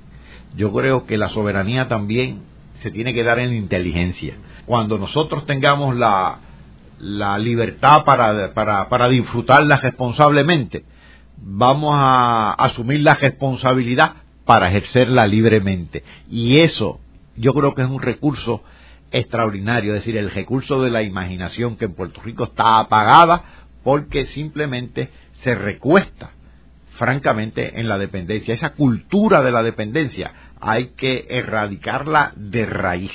[0.57, 2.50] Yo creo que la soberanía también
[2.83, 4.35] se tiene que dar en inteligencia.
[4.67, 6.39] Cuando nosotros tengamos la,
[6.99, 10.85] la libertad para, para, para disfrutarla responsablemente,
[11.37, 14.15] vamos a asumir la responsabilidad
[14.45, 16.05] para ejercerla libremente.
[16.29, 17.01] Y eso
[17.37, 18.63] yo creo que es un recurso
[19.11, 23.45] extraordinario, es decir, el recurso de la imaginación que en Puerto Rico está apagada
[23.83, 25.11] porque simplemente
[25.43, 26.31] se recuesta
[26.93, 28.55] francamente en la dependencia.
[28.55, 33.13] Esa cultura de la dependencia hay que erradicarla de raíz.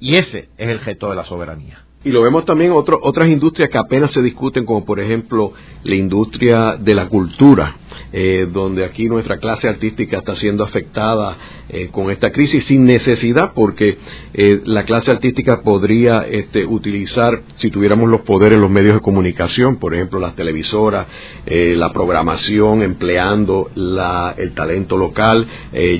[0.00, 1.84] Y ese es el gesto de la soberanía.
[2.04, 5.52] Y lo vemos también en otras industrias que apenas se discuten, como por ejemplo
[5.84, 7.76] la industria de la cultura,
[8.12, 11.38] eh, donde aquí nuestra clase artística está siendo afectada
[11.70, 13.96] eh, con esta crisis sin necesidad, porque
[14.34, 19.76] eh, la clase artística podría este, utilizar, si tuviéramos los poderes, los medios de comunicación,
[19.76, 21.06] por ejemplo las televisoras,
[21.46, 25.46] la programación, empleando el talento local,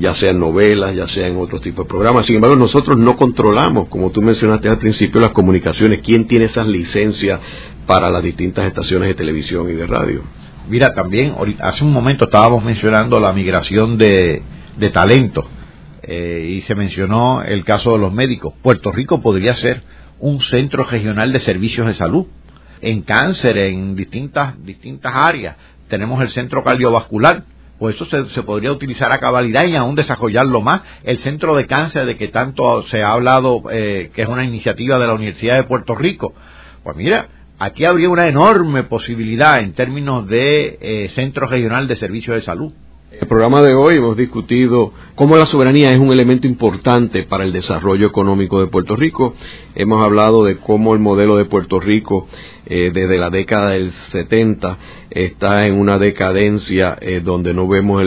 [0.00, 2.26] ya sea en novelas, ya sea en otro tipo de programas.
[2.26, 6.66] Sin embargo, nosotros no controlamos, como tú mencionaste al principio, las comunicaciones, quién tiene esas
[6.66, 7.40] licencias
[7.86, 10.41] para las distintas estaciones de televisión y de radio.
[10.68, 14.42] Mira, también hace un momento estábamos mencionando la migración de,
[14.92, 15.44] talento
[16.02, 18.54] eh, y se mencionó el caso de los médicos.
[18.62, 19.82] Puerto Rico podría ser
[20.20, 22.26] un centro regional de servicios de salud.
[22.80, 25.56] En cáncer, en distintas, distintas áreas,
[25.88, 27.44] tenemos el centro cardiovascular,
[27.78, 30.82] pues eso se, podría utilizar a cabalidad y aún desarrollarlo más.
[31.02, 34.98] El centro de cáncer de que tanto se ha hablado, eh, que es una iniciativa
[34.98, 36.34] de la Universidad de Puerto Rico.
[36.84, 37.28] Pues mira,
[37.62, 42.72] aquí habría una enorme posibilidad en términos de eh, Centro Regional de Servicios de Salud.
[43.12, 47.44] En el programa de hoy hemos discutido cómo la soberanía es un elemento importante para
[47.44, 49.34] el desarrollo económico de Puerto Rico.
[49.76, 52.26] Hemos hablado de cómo el modelo de Puerto Rico
[52.66, 54.78] eh, desde la década del 70
[55.10, 58.02] está en una decadencia eh, donde no vemos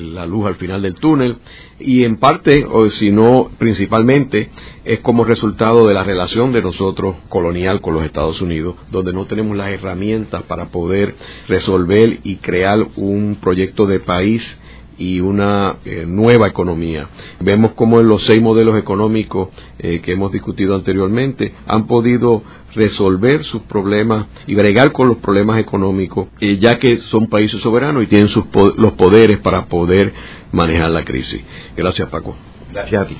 [0.00, 1.36] la luz al final del túnel
[1.78, 4.50] y en parte, o si no principalmente,
[4.84, 9.26] es como resultado de la relación de nosotros colonial con los Estados Unidos, donde no
[9.26, 11.14] tenemos las herramientas para poder
[11.48, 14.58] resolver y crear un proyecto de país
[14.98, 17.08] y una eh, nueva economía.
[17.40, 22.42] Vemos cómo en los seis modelos económicos eh, que hemos discutido anteriormente han podido
[22.74, 28.04] resolver sus problemas y bregar con los problemas económicos, eh, ya que son países soberanos
[28.04, 28.44] y tienen sus
[28.76, 30.12] los poderes para poder
[30.52, 31.40] manejar la crisis.
[31.76, 32.36] Gracias, Paco.
[32.72, 33.16] Gracias a ti.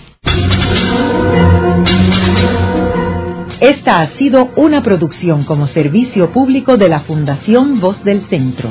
[3.60, 8.70] Esta ha sido una producción como servicio público de la Fundación Voz del Centro.